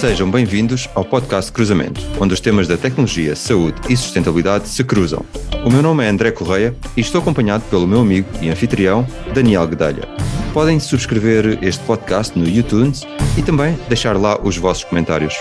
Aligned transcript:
Sejam 0.00 0.30
bem-vindos 0.30 0.88
ao 0.94 1.04
podcast 1.04 1.52
Cruzamento, 1.52 2.00
onde 2.18 2.32
os 2.32 2.40
temas 2.40 2.66
da 2.66 2.78
tecnologia, 2.78 3.36
saúde 3.36 3.78
e 3.86 3.94
sustentabilidade 3.94 4.66
se 4.66 4.82
cruzam. 4.82 5.22
O 5.62 5.68
meu 5.68 5.82
nome 5.82 6.02
é 6.02 6.08
André 6.08 6.30
Correia 6.30 6.74
e 6.96 7.02
estou 7.02 7.20
acompanhado 7.20 7.64
pelo 7.68 7.86
meu 7.86 8.00
amigo 8.00 8.26
e 8.40 8.48
anfitrião, 8.48 9.06
Daniel 9.34 9.68
Guedalha. 9.68 10.08
Podem 10.54 10.80
subscrever 10.80 11.58
este 11.62 11.84
podcast 11.84 12.36
no 12.38 12.48
YouTube 12.48 12.94
e 13.36 13.42
também 13.42 13.78
deixar 13.90 14.16
lá 14.16 14.40
os 14.42 14.56
vossos 14.56 14.84
comentários. 14.84 15.34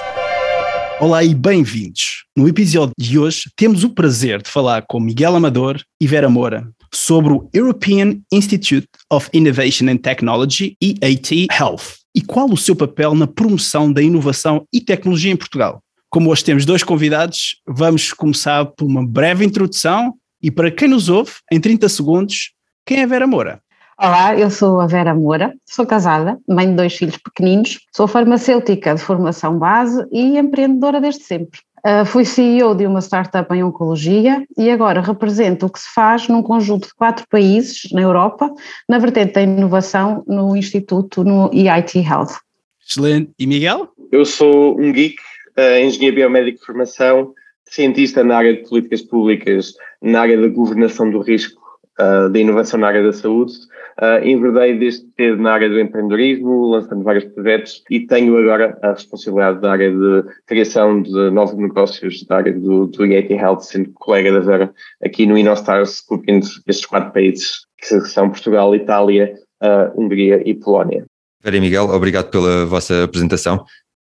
Olá 0.99 1.23
e 1.23 1.33
bem-vindos. 1.33 2.25
No 2.35 2.45
episódio 2.45 2.91
de 2.99 3.17
hoje 3.17 3.43
temos 3.55 3.85
o 3.85 3.91
prazer 3.91 4.41
de 4.41 4.49
falar 4.49 4.83
com 4.89 4.99
Miguel 4.99 5.37
Amador 5.37 5.81
e 6.01 6.05
Vera 6.05 6.29
Moura 6.29 6.69
sobre 6.93 7.31
o 7.31 7.49
European 7.53 8.17
Institute 8.29 8.89
of 9.09 9.29
Innovation 9.31 9.87
and 9.87 9.99
Technology, 9.99 10.75
EAT 10.81 11.47
Health, 11.49 11.99
e 12.15 12.21
qual 12.21 12.49
o 12.49 12.57
seu 12.57 12.75
papel 12.75 13.13
na 13.13 13.27
promoção 13.27 13.91
da 13.91 14.01
inovação 14.01 14.65
e 14.73 14.81
tecnologia 14.81 15.31
em 15.31 15.35
Portugal. 15.37 15.81
Como 16.09 16.31
hoje 16.31 16.43
temos 16.43 16.65
dois 16.65 16.83
convidados, 16.83 17.57
vamos 17.67 18.13
começar 18.13 18.65
por 18.65 18.85
uma 18.85 19.05
breve 19.05 19.45
introdução 19.45 20.15
e 20.41 20.49
para 20.49 20.71
quem 20.71 20.87
nos 20.87 21.09
ouve, 21.09 21.33
em 21.51 21.59
30 21.59 21.87
segundos, 21.89 22.51
quem 22.85 23.01
é 23.01 23.07
Vera 23.07 23.27
Moura? 23.27 23.61
Olá, 24.01 24.33
eu 24.33 24.49
sou 24.49 24.79
a 24.79 24.87
Vera 24.87 25.13
Moura, 25.13 25.53
sou 25.65 25.85
casada, 25.85 26.39
mãe 26.47 26.69
de 26.69 26.75
dois 26.75 26.95
filhos 26.95 27.17
pequeninos, 27.17 27.79
sou 27.93 28.07
farmacêutica 28.07 28.95
de 28.95 29.01
formação 29.01 29.59
base 29.59 30.07
e 30.09 30.37
empreendedora 30.37 31.01
desde 31.01 31.23
sempre. 31.23 31.59
Uh, 31.85 32.05
fui 32.05 32.25
CEO 32.25 32.75
de 32.75 32.85
uma 32.85 32.99
startup 32.99 33.53
em 33.53 33.63
oncologia 33.63 34.45
e 34.57 34.69
agora 34.69 35.01
represento 35.01 35.65
o 35.65 35.69
que 35.69 35.79
se 35.79 35.93
faz 35.93 36.27
num 36.27 36.43
conjunto 36.43 36.87
de 36.87 36.93
quatro 36.93 37.25
países 37.29 37.89
na 37.91 38.01
Europa, 38.01 38.53
na 38.87 38.97
vertente 38.97 39.33
da 39.33 39.41
inovação 39.41 40.23
no 40.27 40.55
Instituto, 40.55 41.23
no 41.23 41.49
EIT 41.53 41.99
Health. 41.99 42.39
Excelente. 42.85 43.31
E 43.39 43.47
Miguel? 43.47 43.89
Eu 44.11 44.25
sou 44.25 44.79
um 44.79 44.91
geek, 44.91 45.15
uh, 45.57 45.79
engenheiro 45.85 46.17
biomédico 46.17 46.59
de 46.59 46.65
formação, 46.65 47.33
cientista 47.65 48.23
na 48.23 48.37
área 48.37 48.55
de 48.55 48.67
políticas 48.67 49.01
públicas, 49.01 49.73
na 50.01 50.21
área 50.21 50.39
da 50.39 50.47
governação 50.47 51.09
do 51.09 51.19
risco 51.19 51.58
uh, 51.99 52.29
da 52.29 52.39
inovação 52.39 52.79
na 52.79 52.87
área 52.87 53.03
da 53.03 53.13
saúde. 53.13 53.53
Uh, 54.01 54.25
enverdei 54.25 54.79
desde 54.79 55.05
cedo 55.17 55.41
na 55.41 55.51
área 55.51 55.67
do 55.67 55.79
empreendedorismo, 55.79 56.69
lançando 56.69 57.03
vários 57.03 57.25
projetos 57.25 57.83
e 57.89 57.99
tenho 57.99 58.37
agora 58.37 58.77
a 58.81 58.91
responsabilidade 58.91 59.59
da 59.59 59.71
área 59.71 59.91
de 59.91 60.23
criação 60.47 61.01
de 61.01 61.29
novos 61.31 61.57
negócios 61.57 62.23
da 62.25 62.37
área 62.37 62.53
do, 62.53 62.87
do 62.87 63.05
IAT 63.05 63.33
Health, 63.33 63.59
sendo 63.61 63.91
colega 63.93 64.31
da 64.31 64.39
Vera 64.39 64.73
aqui 65.03 65.25
no 65.25 65.37
InnoStars, 65.37 65.99
cobrindo 65.99 66.45
estes 66.65 66.85
quatro 66.85 67.11
países 67.11 67.65
que 67.77 67.99
são 68.01 68.29
Portugal, 68.29 68.73
Itália, 68.73 69.35
uh, 69.61 70.01
Hungria 70.01 70.41
e 70.45 70.53
Polónia. 70.53 71.05
Vera 71.43 71.57
e 71.57 71.61
Miguel, 71.61 71.89
obrigado 71.89 72.29
pela 72.29 72.65
vossa 72.65 73.03
apresentação. 73.03 73.65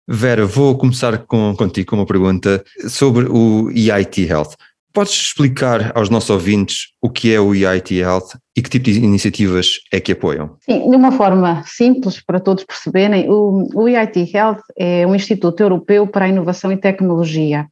Vera, 0.07 0.45
vou 0.45 0.77
começar 0.77 1.17
com, 1.19 1.55
contigo 1.55 1.89
com 1.89 1.95
uma 1.97 2.05
pergunta 2.05 2.63
sobre 2.87 3.25
o 3.29 3.69
EIT 3.71 4.27
Health. 4.27 4.55
Podes 4.93 5.13
explicar 5.13 5.91
aos 5.95 6.09
nossos 6.09 6.29
ouvintes 6.29 6.89
o 7.01 7.09
que 7.09 7.33
é 7.33 7.39
o 7.39 7.55
EIT 7.55 7.95
Health 7.95 8.37
e 8.55 8.61
que 8.61 8.69
tipo 8.69 8.85
de 8.85 8.99
iniciativas 8.99 9.79
é 9.91 9.99
que 9.99 10.11
apoiam? 10.11 10.57
Sim, 10.61 10.89
de 10.89 10.95
uma 10.95 11.11
forma 11.11 11.63
simples 11.65 12.21
para 12.21 12.39
todos 12.39 12.63
perceberem, 12.65 13.29
o, 13.29 13.69
o 13.73 13.87
EIT 13.87 14.35
Health 14.35 14.61
é 14.77 15.07
um 15.07 15.15
Instituto 15.15 15.61
Europeu 15.61 16.05
para 16.05 16.25
a 16.25 16.29
Inovação 16.29 16.71
e 16.71 16.77
Tecnologia. 16.77 17.67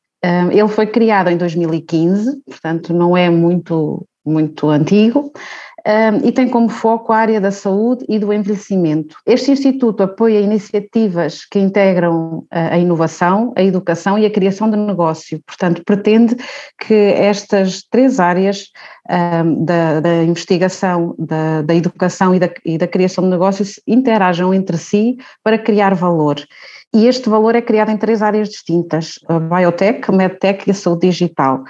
Ele 0.52 0.68
foi 0.68 0.86
criado 0.86 1.30
em 1.30 1.38
2015, 1.38 2.42
portanto 2.46 2.94
não 2.94 3.16
é 3.16 3.30
muito, 3.30 4.06
muito 4.26 4.70
antigo, 4.70 5.32
um, 5.90 6.28
e 6.28 6.32
tem 6.32 6.48
como 6.48 6.70
foco 6.70 7.12
a 7.12 7.18
área 7.18 7.42
da 7.42 7.50
saúde 7.50 8.06
e 8.08 8.20
do 8.20 8.32
envelhecimento. 8.32 9.16
Este 9.26 9.52
Instituto 9.52 10.04
apoia 10.04 10.40
iniciativas 10.40 11.46
que 11.46 11.58
integram 11.58 12.46
a 12.52 12.78
inovação, 12.78 13.52
a 13.56 13.64
educação 13.64 14.18
e 14.18 14.26
a 14.26 14.30
criação 14.30 14.70
de 14.70 14.78
negócio, 14.78 15.42
portanto, 15.48 15.82
pretende 15.84 16.38
que 16.80 16.94
estas 16.94 17.82
três 17.90 18.20
áreas 18.20 18.70
um, 19.10 19.66
da, 19.66 20.00
da, 20.00 20.24
investigação, 20.24 21.16
da, 21.18 21.64
da 21.64 21.74
educação 21.74 22.36
e 22.36 22.40
da, 22.40 22.50
e 22.64 22.78
da 22.78 22.88
criação 22.88 23.24
de 23.24 23.32
negócios 23.32 23.80
interajam 23.88 24.54
entre 24.54 24.78
si 24.78 25.18
para 25.44 25.58
criar 25.58 25.96
valor. 25.96 26.36
E 26.94 27.08
este 27.08 27.30
valor 27.30 27.56
é 27.56 27.62
criado 27.62 27.90
em 27.90 27.98
três 27.98 28.22
áreas 28.22 28.50
distintas: 28.50 29.20
a 29.28 29.40
biotech, 29.40 30.02
a 30.08 30.12
medtech 30.12 30.68
e 30.68 30.72
a 30.72 30.74
saúde 30.76 31.08
digital. 31.08 31.64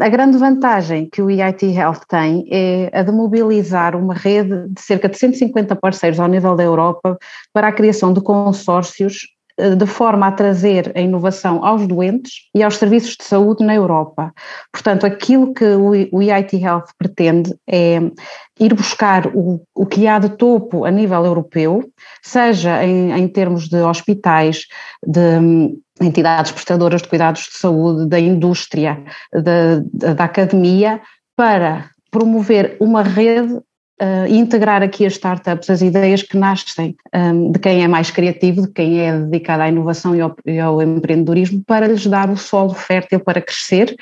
A 0.00 0.08
grande 0.08 0.38
vantagem 0.38 1.10
que 1.10 1.20
o 1.20 1.28
EIT 1.28 1.66
Health 1.76 2.00
tem 2.08 2.46
é 2.50 2.90
a 2.92 3.02
de 3.02 3.12
mobilizar 3.12 3.94
uma 3.94 4.14
rede 4.14 4.66
de 4.68 4.80
cerca 4.80 5.10
de 5.10 5.18
150 5.18 5.76
parceiros 5.76 6.18
ao 6.18 6.26
nível 6.26 6.56
da 6.56 6.64
Europa 6.64 7.18
para 7.52 7.68
a 7.68 7.72
criação 7.72 8.10
de 8.10 8.22
consórcios 8.22 9.26
eh, 9.58 9.74
de 9.74 9.84
forma 9.84 10.26
a 10.26 10.32
trazer 10.32 10.90
a 10.96 11.00
inovação 11.00 11.62
aos 11.62 11.86
doentes 11.86 12.48
e 12.54 12.62
aos 12.62 12.78
serviços 12.78 13.14
de 13.14 13.24
saúde 13.24 13.62
na 13.62 13.74
Europa. 13.74 14.32
Portanto, 14.72 15.04
aquilo 15.04 15.52
que 15.52 15.66
o 15.66 16.22
EIT 16.22 16.56
Health 16.56 16.86
pretende 16.96 17.54
é 17.68 18.00
ir 18.58 18.72
buscar 18.72 19.26
o, 19.34 19.60
o 19.74 19.84
que 19.84 20.06
há 20.06 20.18
de 20.18 20.30
topo 20.30 20.86
a 20.86 20.90
nível 20.90 21.26
europeu, 21.26 21.84
seja 22.22 22.82
em, 22.82 23.12
em 23.12 23.28
termos 23.28 23.68
de 23.68 23.82
hospitais, 23.82 24.64
de 25.06 25.76
entidades 26.00 26.52
prestadoras 26.52 27.02
de 27.02 27.08
cuidados 27.08 27.42
de 27.42 27.58
saúde, 27.58 28.08
da 28.08 28.18
indústria, 28.18 29.02
da, 29.32 30.14
da 30.14 30.24
academia, 30.24 31.00
para 31.36 31.90
promover 32.10 32.76
uma 32.80 33.02
rede 33.02 33.54
uh, 34.00 34.26
integrar 34.28 34.82
aqui 34.82 35.06
as 35.06 35.12
startups, 35.14 35.68
as 35.70 35.82
ideias 35.82 36.22
que 36.22 36.36
nascem 36.36 36.96
um, 37.14 37.52
de 37.52 37.58
quem 37.58 37.84
é 37.84 37.88
mais 37.88 38.10
criativo, 38.10 38.62
de 38.62 38.72
quem 38.72 39.00
é 39.00 39.18
dedicado 39.18 39.62
à 39.62 39.68
inovação 39.68 40.16
e 40.16 40.20
ao, 40.20 40.34
e 40.46 40.58
ao 40.58 40.82
empreendedorismo, 40.82 41.62
para 41.66 41.86
lhes 41.86 42.06
dar 42.06 42.30
o 42.30 42.36
solo 42.36 42.74
fértil 42.74 43.20
para 43.20 43.40
crescer 43.40 43.94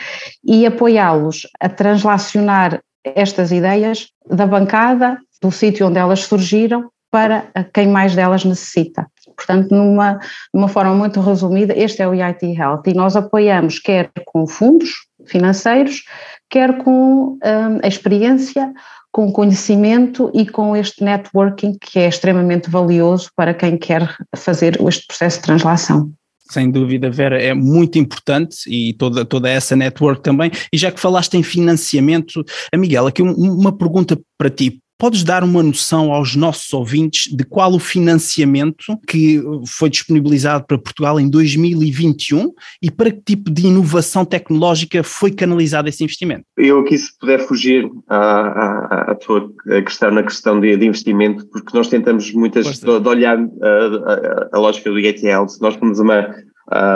e 0.44 0.64
apoiá-los 0.64 1.46
a 1.60 1.68
translacionar 1.68 2.80
estas 3.04 3.52
ideias 3.52 4.08
da 4.28 4.46
bancada, 4.46 5.18
do 5.40 5.50
sítio 5.50 5.86
onde 5.86 5.98
elas 5.98 6.20
surgiram, 6.20 6.90
para 7.10 7.46
quem 7.72 7.88
mais 7.88 8.14
delas 8.14 8.44
necessita. 8.44 9.06
Portanto, 9.38 9.72
numa, 9.72 10.18
numa 10.52 10.66
forma 10.66 10.92
muito 10.94 11.20
resumida, 11.20 11.72
este 11.78 12.02
é 12.02 12.08
o 12.08 12.12
EIT 12.12 12.44
Health 12.44 12.82
e 12.86 12.92
nós 12.92 13.14
apoiamos 13.14 13.78
quer 13.78 14.10
com 14.26 14.48
fundos 14.48 14.90
financeiros, 15.26 16.02
quer 16.50 16.78
com 16.78 17.38
um, 17.38 17.38
a 17.80 17.86
experiência, 17.86 18.72
com 19.12 19.30
conhecimento 19.32 20.28
e 20.34 20.44
com 20.44 20.76
este 20.76 21.04
networking 21.04 21.78
que 21.80 22.00
é 22.00 22.08
extremamente 22.08 22.68
valioso 22.68 23.30
para 23.36 23.54
quem 23.54 23.78
quer 23.78 24.12
fazer 24.36 24.76
este 24.88 25.06
processo 25.06 25.38
de 25.38 25.44
translação. 25.44 26.12
Sem 26.50 26.70
dúvida, 26.70 27.10
Vera, 27.10 27.40
é 27.40 27.54
muito 27.54 27.98
importante 27.98 28.56
e 28.66 28.94
toda, 28.94 29.24
toda 29.24 29.48
essa 29.48 29.76
network 29.76 30.22
também. 30.22 30.50
E 30.72 30.78
já 30.78 30.90
que 30.90 30.98
falaste 30.98 31.34
em 31.34 31.42
financiamento, 31.42 32.42
Miguel, 32.74 33.06
aqui 33.06 33.22
uma 33.22 33.76
pergunta 33.76 34.18
para 34.36 34.48
ti. 34.48 34.80
Podes 34.98 35.22
dar 35.22 35.44
uma 35.44 35.62
noção 35.62 36.12
aos 36.12 36.34
nossos 36.34 36.72
ouvintes 36.72 37.32
de 37.32 37.44
qual 37.44 37.72
o 37.72 37.78
financiamento 37.78 38.98
que 39.06 39.40
foi 39.64 39.88
disponibilizado 39.88 40.66
para 40.66 40.76
Portugal 40.76 41.20
em 41.20 41.30
2021 41.30 42.52
e 42.82 42.90
para 42.90 43.12
que 43.12 43.22
tipo 43.24 43.48
de 43.48 43.68
inovação 43.68 44.24
tecnológica 44.24 45.04
foi 45.04 45.30
canalizado 45.30 45.88
esse 45.88 46.02
investimento? 46.02 46.42
Eu 46.56 46.80
aqui, 46.80 46.98
se 46.98 47.16
puder 47.16 47.38
fugir 47.46 47.88
à, 48.08 48.16
à, 48.16 49.12
à 49.12 49.14
tua 49.14 49.48
questão, 49.84 50.10
na 50.10 50.24
questão 50.24 50.58
de, 50.58 50.76
de, 50.76 50.86
investimento, 50.86 51.46
porque 51.46 51.76
nós 51.76 51.86
tentamos 51.86 52.32
muitas 52.32 52.66
de, 52.66 52.80
de 52.80 53.08
olhar 53.08 53.38
a, 53.38 53.42
a, 53.42 54.48
a, 54.52 54.58
lógica 54.58 54.90
do 54.90 54.98
IETL, 54.98 55.46
se 55.46 55.62
nós 55.62 55.76
temos 55.76 56.00
uma, 56.00 56.34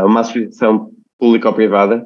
uma 0.04 0.20
associação 0.20 0.90
pública 1.20 1.48
ou 1.48 1.54
privada 1.54 2.04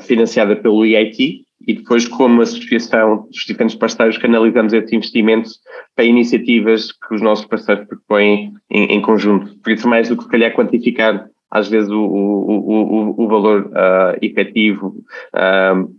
financiada 0.00 0.54
pelo 0.54 0.86
IIT, 0.86 1.45
e 1.66 1.74
depois 1.74 2.06
como 2.06 2.42
associação 2.42 3.26
dos 3.28 3.44
diferentes 3.46 3.76
parceiros 3.76 4.18
canalizamos 4.18 4.72
esses 4.72 4.92
investimentos 4.92 5.58
para 5.94 6.04
iniciativas 6.04 6.92
que 6.92 7.14
os 7.14 7.22
nossos 7.22 7.46
parceiros 7.46 7.86
propõem 7.86 8.52
em, 8.70 8.84
em 8.84 9.00
conjunto. 9.00 9.56
Por 9.60 9.72
isso, 9.72 9.88
mais 9.88 10.08
do 10.08 10.16
que 10.16 10.24
se 10.24 10.30
calhar 10.30 10.54
quantificar 10.54 11.26
às 11.50 11.68
vezes 11.68 11.90
o, 11.90 12.00
o, 12.00 13.14
o, 13.18 13.24
o 13.24 13.28
valor 13.28 13.66
uh, 13.66 14.18
efetivo 14.20 14.96
uh, 15.34 15.94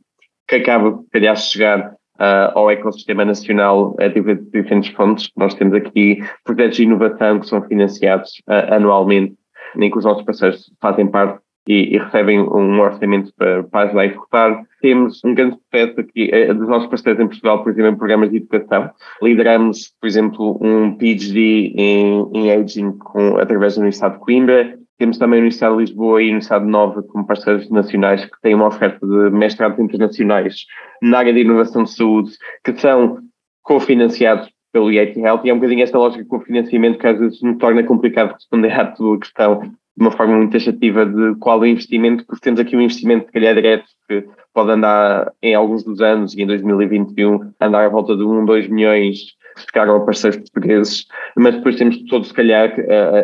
que 0.48 0.56
acaba, 0.56 0.98
se 0.98 1.10
calhar, 1.10 1.36
de 1.36 1.42
chegar 1.42 1.98
uh, 2.20 2.52
ao 2.54 2.72
ecossistema 2.72 3.26
nacional 3.26 3.96
a 4.00 4.08
diferentes 4.08 4.94
fontes. 4.94 5.30
Nós 5.36 5.54
temos 5.56 5.74
aqui 5.74 6.20
projetos 6.44 6.78
de 6.78 6.84
inovação 6.84 7.40
que 7.40 7.48
são 7.48 7.62
financiados 7.64 8.42
uh, 8.48 8.74
anualmente, 8.74 9.36
em 9.78 9.90
que 9.90 9.98
os 9.98 10.06
nossos 10.06 10.24
parceiros 10.24 10.72
fazem 10.82 11.08
parte 11.08 11.40
e, 11.68 11.96
e, 11.96 11.98
recebem 11.98 12.40
um 12.40 12.80
orçamento 12.80 13.32
para, 13.38 13.64
para 13.64 13.88
ajudar 13.88 14.02
a 14.02 14.06
executar. 14.06 14.64
Temos 14.82 15.24
um 15.24 15.34
grande 15.34 15.58
sucesso 15.58 16.00
aqui 16.00 16.30
é, 16.32 16.54
dos 16.54 16.68
nossos 16.68 16.88
parceiros 16.88 17.22
em 17.22 17.28
Portugal, 17.28 17.64
por 17.64 17.72
exemplo, 17.72 17.92
em 17.92 17.98
programas 17.98 18.32
de 18.32 18.38
educação. 18.38 18.90
Lideramos, 19.22 19.94
por 20.00 20.08
exemplo, 20.08 20.58
um 20.62 20.96
PhD 20.96 21.74
em, 21.76 22.30
em 22.34 22.52
Aging 22.52 22.92
com, 22.98 23.38
através 23.38 23.76
da 23.76 23.82
Universidade 23.82 24.16
de 24.16 24.20
Coimbra. 24.20 24.78
Temos 24.98 25.18
também 25.18 25.40
a 25.40 25.42
Universidade 25.42 25.76
de 25.76 25.82
Lisboa 25.82 26.22
e 26.22 26.26
a 26.26 26.30
Universidade 26.30 26.66
de 26.66 26.72
Nova 26.72 27.04
como 27.04 27.28
parceiros 27.28 27.70
nacionais 27.70 28.26
que 28.26 28.42
têm 28.42 28.56
uma 28.56 28.68
oferta 28.68 29.06
de 29.06 29.30
mestrados 29.30 29.80
internacionais 29.80 30.66
na 31.02 31.20
área 31.20 31.34
de 31.34 31.42
inovação 31.42 31.84
de 31.84 31.92
saúde, 31.92 32.32
que 32.64 32.74
são 32.80 33.20
cofinanciados 33.62 34.50
pelo 34.72 34.92
IAT 34.92 35.20
Health 35.20 35.42
e 35.44 35.50
é 35.50 35.54
um 35.54 35.58
bocadinho 35.58 35.84
esta 35.84 35.98
lógica 35.98 36.26
com 36.26 36.38
o 36.38 36.42
financiamento 36.42 37.00
que 37.00 37.08
às 37.08 37.20
vezes 37.20 37.42
me 37.42 37.58
torna 37.58 37.84
complicado 37.84 38.34
responder 38.34 38.72
à 38.72 38.86
tua 38.86 39.20
questão 39.20 39.62
de 39.98 40.04
uma 40.04 40.12
forma 40.12 40.38
muito 40.38 40.52
taxativa 40.52 41.06
de 41.06 41.36
qual 41.40 41.58
é 41.60 41.62
o 41.62 41.72
investimento, 41.72 42.26
porque 42.26 42.44
temos 42.44 42.60
aqui 42.60 42.76
um 42.76 42.82
investimento, 42.82 43.26
se 43.26 43.32
calhar, 43.32 43.56
direto, 43.56 43.86
que 44.08 44.26
pode 44.54 44.72
andar 44.72 45.32
em 45.42 45.56
alguns 45.56 45.84
dos 45.84 46.02
anos 46.02 46.36
e 46.36 46.44
em 46.44 46.48
2021 46.48 47.52
andar 47.60 47.86
à 47.86 47.90
volta 47.90 48.16
de 48.16 48.24
1, 48.24 48.46
2 48.46 48.70
milhões 48.70 49.38
chegaram 49.66 49.96
a 49.96 50.06
parceiros 50.06 50.38
portugueses, 50.40 51.08
mas 51.36 51.56
depois 51.56 51.76
temos 51.78 51.98
todos, 52.04 52.28
se 52.28 52.34
calhar, 52.34 52.74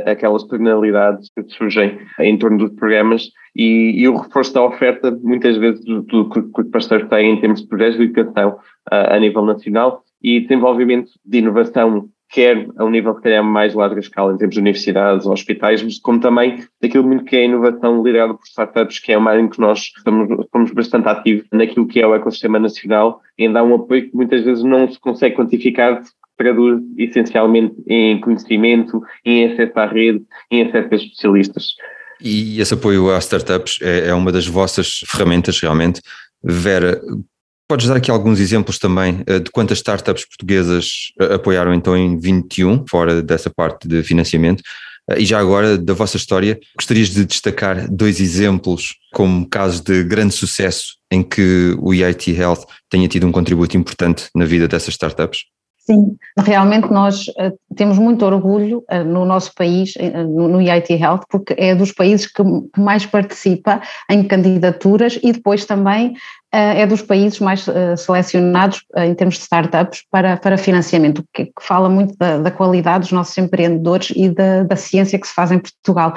aquelas 0.08 0.44
penalidades 0.46 1.30
que 1.36 1.44
surgem 1.54 2.00
em 2.20 2.38
torno 2.38 2.58
dos 2.58 2.72
programas 2.72 3.30
e, 3.56 4.02
e 4.02 4.08
o 4.08 4.18
reforço 4.18 4.54
da 4.54 4.64
oferta, 4.64 5.12
muitas 5.22 5.58
vezes, 5.58 5.86
do, 5.86 6.02
do 6.02 6.30
que 6.30 6.62
os 6.62 6.70
parceiros 6.70 7.08
têm 7.10 7.34
em 7.34 7.40
termos 7.40 7.62
de 7.62 7.68
projetos 7.68 7.98
de 7.98 8.04
educação 8.06 8.58
a, 8.90 9.16
a 9.16 9.20
nível 9.20 9.46
nacional 9.46 10.04
e 10.22 10.40
desenvolvimento 10.40 11.12
de 11.24 11.38
inovação 11.38 12.10
quer 12.34 12.68
a 12.78 12.84
um 12.84 12.90
nível, 12.90 13.14
se 13.16 13.22
calhar, 13.22 13.44
mais 13.44 13.76
larga 13.76 14.00
escala, 14.00 14.34
em 14.34 14.38
termos 14.38 14.56
de 14.56 14.62
universidades, 14.62 15.28
hospitais, 15.28 15.84
mas 15.84 16.00
como 16.00 16.20
também 16.20 16.66
daquilo 16.82 17.04
muito 17.04 17.26
que 17.26 17.36
é 17.36 17.42
a 17.42 17.46
inovação 17.46 18.04
liderada 18.04 18.34
por 18.34 18.44
startups, 18.44 18.98
que 18.98 19.12
é 19.12 19.18
uma 19.18 19.32
área 19.32 19.42
em 19.42 19.48
que 19.48 19.60
nós 19.60 19.92
estamos, 19.96 20.44
estamos 20.44 20.72
bastante 20.72 21.08
ativos 21.08 21.46
naquilo 21.54 21.88
que 21.88 22.02
é 22.02 22.08
o 22.08 22.16
ecossistema 22.16 22.60
nacional, 22.60 23.22
em 23.38 23.52
dar 23.52 23.64
um 23.64 23.76
apoio 23.76 24.10
que 24.10 24.16
muitas 24.16 24.44
vezes 24.44 24.64
não 24.64 24.92
se 24.92 25.00
consegue 25.00 25.36
quantificar, 25.36 26.02
traduz 26.36 26.82
essencialmente 26.98 27.76
em 27.88 28.20
conhecimento, 28.20 29.00
em 29.24 29.52
acesso 29.52 29.80
à 29.80 29.86
rede, 29.86 30.24
em 30.50 30.64
acesso 30.64 30.88
a 30.92 30.96
especialistas. 30.96 31.68
E 32.20 32.60
esse 32.60 32.74
apoio 32.74 33.12
às 33.12 33.26
startups 33.26 33.80
é, 33.82 34.08
é 34.08 34.14
uma 34.14 34.32
das 34.32 34.48
vossas 34.48 35.04
ferramentas 35.06 35.60
realmente. 35.60 36.02
Vera, 36.44 37.00
podes 37.68 37.88
dar 37.88 37.98
aqui 37.98 38.12
alguns 38.12 38.40
exemplos 38.40 38.78
também 38.78 39.24
eh, 39.26 39.40
de 39.40 39.52
quantas 39.52 39.80
startups 39.80 40.26
portuguesas 40.26 41.12
eh, 41.20 41.36
apoiaram 41.36 41.74
então 41.74 41.96
em 41.96 42.18
21, 42.18 42.86
fora 42.88 43.22
dessa 43.22 43.50
parte 43.50 43.88
de 43.88 44.04
financiamento? 44.04 44.62
Eh, 45.10 45.22
e 45.22 45.26
já 45.26 45.40
agora, 45.40 45.78
da 45.78 45.94
vossa 45.94 46.18
história, 46.18 46.60
gostarias 46.76 47.10
de 47.10 47.26
destacar 47.26 47.90
dois 47.90 48.20
exemplos 48.20 48.96
como 49.14 49.48
casos 49.48 49.82
de 49.82 50.04
grande 50.04 50.34
sucesso 50.34 50.96
em 51.12 51.24
que 51.24 51.76
o 51.80 51.94
EIT 51.94 52.32
Health 52.32 52.66
tenha 52.90 53.08
tido 53.08 53.28
um 53.28 53.32
contributo 53.32 53.78
importante 53.78 54.30
na 54.36 54.46
vida 54.46 54.68
dessas 54.68 54.90
startups? 54.90 55.46
Sim, 55.86 56.16
realmente 56.40 56.90
nós 56.90 57.26
temos 57.74 57.98
muito 57.98 58.26
orgulho 58.26 58.84
uh, 58.92 59.04
no 59.04 59.26
nosso 59.26 59.54
país, 59.54 59.94
uh, 59.96 60.24
no, 60.24 60.48
no 60.48 60.62
Health, 60.62 61.22
porque 61.30 61.56
é 61.58 61.76
dos 61.76 61.92
países 61.92 62.28
que, 62.28 62.44
que 62.44 62.80
mais 62.80 63.06
participa 63.06 63.82
em 64.10 64.24
candidaturas 64.24 65.20
e 65.22 65.32
depois 65.32 65.66
também 65.66 66.14
é 66.56 66.86
dos 66.86 67.02
países 67.02 67.40
mais 67.40 67.66
selecionados 67.98 68.84
em 68.98 69.16
termos 69.16 69.38
de 69.38 69.42
startups 69.42 70.04
para, 70.12 70.38
para 70.38 70.56
financiamento, 70.56 71.22
o 71.22 71.26
que, 71.34 71.52
fala 71.60 71.90
muito 71.90 72.16
da, 72.16 72.38
da, 72.38 72.52
qualidade 72.52 73.06
dos 73.06 73.12
nossos 73.12 73.36
empreendedores 73.40 74.14
e 74.16 74.30
da, 74.30 74.62
da, 74.62 74.76
ciência 74.76 75.18
que 75.18 75.28
se 75.28 75.34
faz 75.34 75.52
em 75.52 75.58
Portugal. 75.58 76.14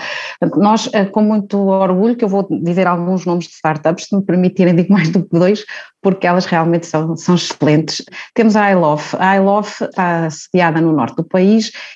Nós, 0.57 0.91
com 1.13 1.23
muito 1.23 1.57
orgulho, 1.57 2.15
que 2.15 2.23
eu 2.23 2.29
vou 2.29 2.47
dizer 2.51 2.87
alguns 2.87 3.25
nomes 3.25 3.47
de 3.47 3.55
startups, 3.55 4.09
se 4.09 4.15
me 4.15 4.21
permitirem, 4.21 4.77
digo 4.77 4.93
mais 4.93 5.09
do 5.09 5.23
que 5.23 5.31
dois, 5.31 5.65
porque 6.07 6.25
elas 6.25 6.47
realmente 6.47 6.87
são, 6.87 7.17
são 7.17 7.35
excelentes. 7.35 8.05
Temos 8.33 8.55
a 8.55 8.71
iLove. 8.71 9.03
A 9.19 9.37
iLove 9.39 9.71
está 9.83 10.31
sediada 10.31 10.81
no 10.81 10.93
norte 10.93 11.17
do 11.17 11.25
país 11.25 11.46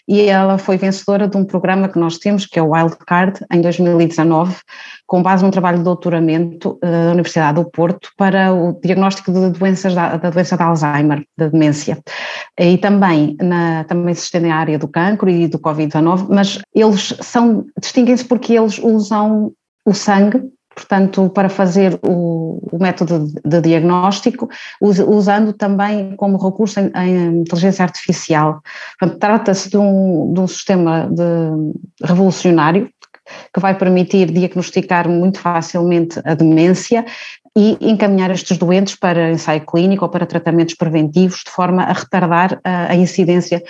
e 0.09 0.23
ela 0.23 0.59
foi 0.59 0.77
vencedora 0.77 1.29
de 1.29 1.37
um 1.37 1.45
programa 1.45 1.89
que 1.89 1.99
nós 1.99 2.19
temos, 2.19 2.47
que 2.47 2.59
é 2.59 2.63
o 2.63 2.71
Wildcard, 2.71 3.45
em 3.53 3.61
2019, 3.61 4.57
com 5.07 5.23
base 5.23 5.45
num 5.45 5.51
trabalho 5.51 5.79
de 5.79 5.85
doutoramento 5.85 6.79
da 6.81 7.13
Universidade 7.13 7.57
do 7.57 7.71
Porto, 7.71 8.11
para 8.17 8.31
para 8.31 8.55
o 8.55 8.81
diagnóstico 8.81 9.33
de 9.33 9.51
doenças 9.51 9.95
da, 9.95 10.17
da 10.17 10.31
doença 10.31 10.57
de 10.57 10.63
Alzheimer, 10.63 11.25
da 11.37 11.49
demência. 11.49 11.99
E 12.59 12.79
também, 12.79 13.37
na, 13.41 13.85
também 13.85 14.15
se 14.15 14.25
estende 14.25 14.49
à 14.49 14.57
área 14.57 14.79
do 14.79 14.89
cancro 14.89 15.29
e 15.29 15.49
do 15.49 15.59
Covid-19, 15.59 16.29
mas 16.31 16.59
eles 16.75 17.15
são, 17.21 17.67
distinguem-se 17.79 18.25
porque 18.25 18.55
eles 18.55 18.79
usam 18.79 19.53
o 19.85 19.93
sangue 19.93 20.43
portanto, 20.75 21.29
para 21.31 21.49
fazer 21.49 21.99
o, 22.03 22.59
o 22.73 22.79
método 22.81 23.27
de, 23.27 23.41
de 23.45 23.61
diagnóstico, 23.61 24.49
us, 24.81 24.99
usando 24.99 25.53
também 25.53 26.15
como 26.17 26.39
recurso 26.39 26.81
em 26.81 27.41
inteligência 27.41 27.85
artificial. 27.85 28.61
Trata-se 29.19 29.71
de 29.71 29.77
um, 29.77 30.33
de 30.33 30.41
um 30.41 30.47
sistema 30.47 31.09
de, 31.11 32.07
revolucionário 32.07 32.89
que 33.55 33.61
vai 33.61 33.77
permitir 33.77 34.31
diagnosticar 34.31 35.09
muito 35.09 35.39
facilmente 35.39 36.21
a 36.25 36.35
demência 36.35 37.05
e 37.57 37.77
encaminhar 37.81 38.31
estes 38.31 38.57
doentes 38.59 38.95
para 38.95 39.33
ensaio 39.33 39.65
clínico 39.67 40.05
ou 40.05 40.11
para 40.11 40.27
tratamentos 40.27 40.75
preventivos, 40.75 41.43
de 41.45 41.51
forma 41.51 41.83
a 41.83 41.93
retardar 41.93 42.61
a, 42.65 42.93
a 42.93 42.97
incidência 42.97 43.63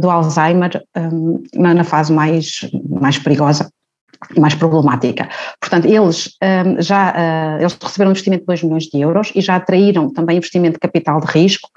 do 0.00 0.08
Alzheimer 0.08 0.82
um, 0.96 1.42
na 1.54 1.84
fase 1.84 2.12
mais, 2.12 2.60
mais 2.88 3.18
perigosa 3.18 3.70
mais 4.36 4.54
problemática. 4.54 5.28
Portanto, 5.60 5.86
eles 5.86 6.36
um, 6.42 6.80
já 6.82 7.10
uh, 7.12 7.60
eles 7.60 7.76
receberam 7.80 8.10
um 8.10 8.12
investimento 8.12 8.42
de 8.42 8.46
2 8.46 8.62
milhões 8.64 8.84
de 8.84 9.00
euros 9.00 9.32
e 9.34 9.40
já 9.40 9.56
atraíram 9.56 10.10
também 10.12 10.36
investimento 10.36 10.74
de 10.74 10.80
capital 10.80 11.20
de 11.20 11.26
risco, 11.26 11.68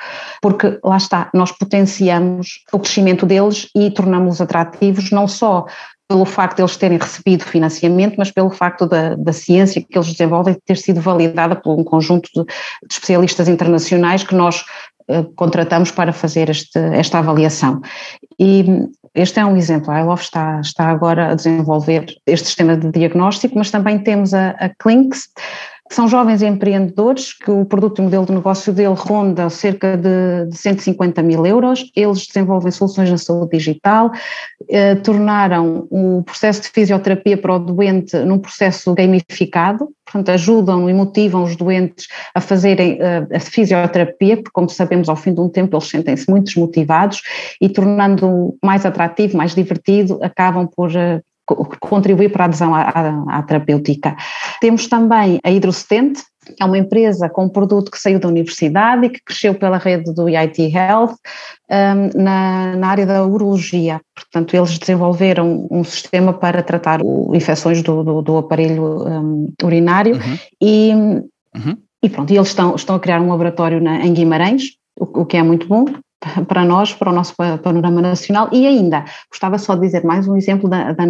porque 0.42 0.80
lá 0.84 0.98
está, 0.98 1.30
nós 1.34 1.52
potenciamos 1.52 2.64
o 2.72 2.80
crescimento 2.80 3.26
deles 3.26 3.70
e 3.76 3.92
tornamos-los 3.92 4.42
atrativos 4.42 5.12
não 5.12 5.28
só 5.28 5.66
pelo 6.12 6.26
facto 6.26 6.58
de 6.58 6.62
eles 6.64 6.76
terem 6.76 6.98
recebido 6.98 7.46
financiamento, 7.46 8.16
mas 8.18 8.30
pelo 8.32 8.50
facto 8.50 8.86
da, 8.86 9.16
da 9.16 9.32
ciência 9.32 9.82
que 9.82 9.98
eles 9.98 10.12
desenvolvem 10.12 10.58
ter 10.66 10.78
sido 10.78 11.00
validada 11.00 11.56
por 11.56 11.80
um 11.80 11.86
conjunto 11.86 12.30
de, 12.36 12.44
de 12.44 12.94
especialistas 12.94 13.48
internacionais 13.48 14.22
que 14.22 14.36
nós 14.36 14.66
uh, 15.10 15.24
contratamos 15.36 15.90
para 15.90 16.12
fazer 16.12 16.50
este, 16.50 16.78
esta 16.78 17.20
avaliação. 17.20 17.80
E 18.38 18.66
este 19.14 19.40
é 19.40 19.46
um 19.46 19.58
exemplo, 19.58 19.92
a 19.92 20.00
ILOF 20.00 20.24
está, 20.24 20.60
está 20.62 20.90
agora 20.90 21.32
a 21.32 21.36
desenvolver 21.36 22.06
este 22.26 22.48
sistema 22.48 22.78
de 22.78 22.92
diagnóstico, 22.92 23.58
mas 23.58 23.70
também 23.70 24.00
temos 24.00 24.34
a, 24.34 24.52
a 24.52 24.70
Clinks, 24.70 25.30
são 25.92 26.08
jovens 26.08 26.42
empreendedores 26.42 27.34
que 27.34 27.52
o 27.52 27.66
produto 27.66 28.00
e 28.00 28.02
modelo 28.04 28.26
de 28.26 28.32
negócio 28.32 28.72
dele 28.72 28.96
ronda 28.96 29.50
cerca 29.50 29.98
de, 29.98 30.50
de 30.50 30.58
150 30.58 31.22
mil 31.22 31.46
euros. 31.46 31.92
Eles 31.94 32.26
desenvolvem 32.26 32.72
soluções 32.72 33.12
na 33.12 33.18
saúde 33.18 33.58
digital, 33.58 34.10
eh, 34.70 34.96
tornaram 34.96 35.88
o 35.92 36.24
processo 36.24 36.62
de 36.62 36.70
fisioterapia 36.70 37.38
para 37.38 37.56
o 37.56 37.60
doente 37.60 38.18
num 38.20 38.40
processo 38.40 38.94
gamificado, 38.94 39.90
portanto, 40.06 40.30
ajudam 40.30 40.90
e 40.90 40.94
motivam 40.94 41.44
os 41.44 41.58
doentes 41.58 42.08
a 42.34 42.40
fazerem 42.40 42.98
eh, 43.02 43.28
a 43.36 43.40
fisioterapia, 43.40 44.38
porque, 44.38 44.52
como 44.54 44.70
sabemos, 44.70 45.10
ao 45.10 45.18
fim 45.18 45.34
de 45.34 45.42
um 45.42 45.50
tempo 45.50 45.76
eles 45.76 45.90
sentem-se 45.90 46.30
muito 46.30 46.46
desmotivados 46.46 47.22
e, 47.60 47.68
tornando 47.68 48.58
mais 48.64 48.86
atrativo, 48.86 49.36
mais 49.36 49.54
divertido, 49.54 50.20
acabam 50.24 50.68
por 50.68 50.96
eh, 50.96 51.22
contribuir 51.80 52.32
para 52.32 52.46
a 52.46 52.48
adesão 52.48 52.74
à, 52.74 52.82
à, 52.82 53.40
à 53.40 53.44
terapêutica. 53.44 54.16
Temos 54.60 54.88
também 54.88 55.40
a 55.44 55.52
Hidrostente, 55.52 56.24
é 56.60 56.66
uma 56.66 56.78
empresa 56.78 57.30
com 57.30 57.46
um 57.46 57.50
produto 57.50 57.92
que 57.92 58.00
saiu 58.00 58.20
da 58.20 58.28
universidade 58.28 59.06
e 59.06 59.10
que 59.10 59.24
cresceu 59.24 59.54
pela 59.54 59.78
rede 59.78 60.12
do 60.14 60.28
EIT 60.28 60.74
Health 60.76 61.14
um, 61.70 62.22
na, 62.22 62.76
na, 62.76 62.88
área 62.88 63.06
da 63.06 63.26
urologia. 63.26 64.02
Portanto, 64.16 64.56
eles 64.56 64.78
desenvolveram 64.78 65.68
um 65.70 65.84
sistema 65.84 66.34
para 66.34 66.64
tratar 66.64 67.02
o, 67.04 67.36
infecções 67.36 67.84
do, 67.84 68.04
do, 68.04 68.22
do 68.22 68.38
aparelho 68.38 69.08
um, 69.08 69.54
urinário 69.64 70.16
uhum. 70.16 70.38
e, 70.60 70.92
uhum. 71.56 71.78
e 72.04 72.10
pronto, 72.10 72.34
eles 72.34 72.48
estão, 72.48 72.76
estão 72.76 72.96
a 72.96 73.00
criar 73.00 73.22
um 73.22 73.30
laboratório 73.30 73.80
na, 73.80 74.04
em 74.04 74.14
Guimarães, 74.14 74.64
o, 75.00 75.22
o 75.22 75.26
que 75.26 75.38
é 75.38 75.44
muito 75.44 75.68
bom 75.68 75.86
para 76.48 76.64
nós, 76.64 76.94
para 76.94 77.10
o 77.10 77.14
nosso 77.14 77.34
panorama 77.36 78.02
nacional. 78.02 78.48
E 78.52 78.66
ainda, 78.68 79.06
gostava 79.30 79.58
só 79.58 79.76
de 79.76 79.82
dizer 79.82 80.04
mais 80.04 80.28
um 80.28 80.36
exemplo 80.36 80.70
da, 80.70 80.94
da. 80.94 81.04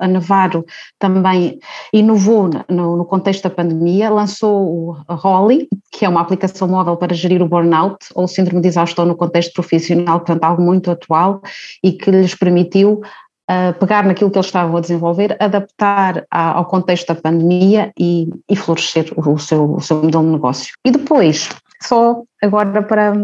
A 0.00 0.08
Navarro 0.08 0.64
também 0.98 1.58
inovou 1.92 2.50
no, 2.68 2.96
no 2.96 3.04
contexto 3.04 3.44
da 3.44 3.50
pandemia, 3.50 4.10
lançou 4.10 4.96
o 5.08 5.14
Rolly, 5.14 5.68
que 5.92 6.04
é 6.04 6.08
uma 6.08 6.20
aplicação 6.20 6.68
móvel 6.68 6.96
para 6.96 7.14
gerir 7.14 7.42
o 7.42 7.48
burnout 7.48 8.06
ou 8.14 8.26
síndrome 8.26 8.62
de 8.62 8.68
exaustão 8.68 9.04
no 9.04 9.14
contexto 9.14 9.52
profissional, 9.52 10.20
portanto 10.20 10.44
algo 10.44 10.62
muito 10.62 10.90
atual 10.90 11.40
e 11.82 11.92
que 11.92 12.10
lhes 12.10 12.34
permitiu 12.34 13.02
Uh, 13.48 13.72
pegar 13.78 14.04
naquilo 14.04 14.28
que 14.28 14.36
eles 14.36 14.46
estavam 14.46 14.76
a 14.76 14.80
desenvolver, 14.80 15.36
adaptar 15.38 16.26
a, 16.28 16.54
ao 16.54 16.64
contexto 16.64 17.06
da 17.06 17.14
pandemia 17.14 17.92
e, 17.96 18.28
e 18.50 18.56
florescer 18.56 19.12
o, 19.14 19.34
o, 19.34 19.38
seu, 19.38 19.72
o 19.72 19.80
seu 19.80 20.02
modelo 20.02 20.24
de 20.24 20.30
negócio. 20.32 20.74
E 20.84 20.90
depois, 20.90 21.48
só 21.82 22.22
agora 22.42 22.82
para 22.82 23.14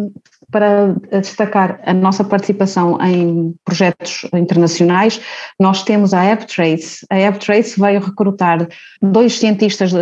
para 0.52 0.94
destacar 1.10 1.80
a 1.84 1.94
nossa 1.94 2.22
participação 2.22 2.98
em 3.00 3.54
projetos 3.64 4.28
internacionais, 4.34 5.18
nós 5.58 5.82
temos 5.82 6.12
a 6.12 6.30
AppTrace. 6.30 7.06
A 7.10 7.26
AppTrace 7.26 7.80
veio 7.80 8.00
recrutar 8.00 8.68
dois 9.00 9.38
cientistas 9.38 9.92
de, 9.92 9.98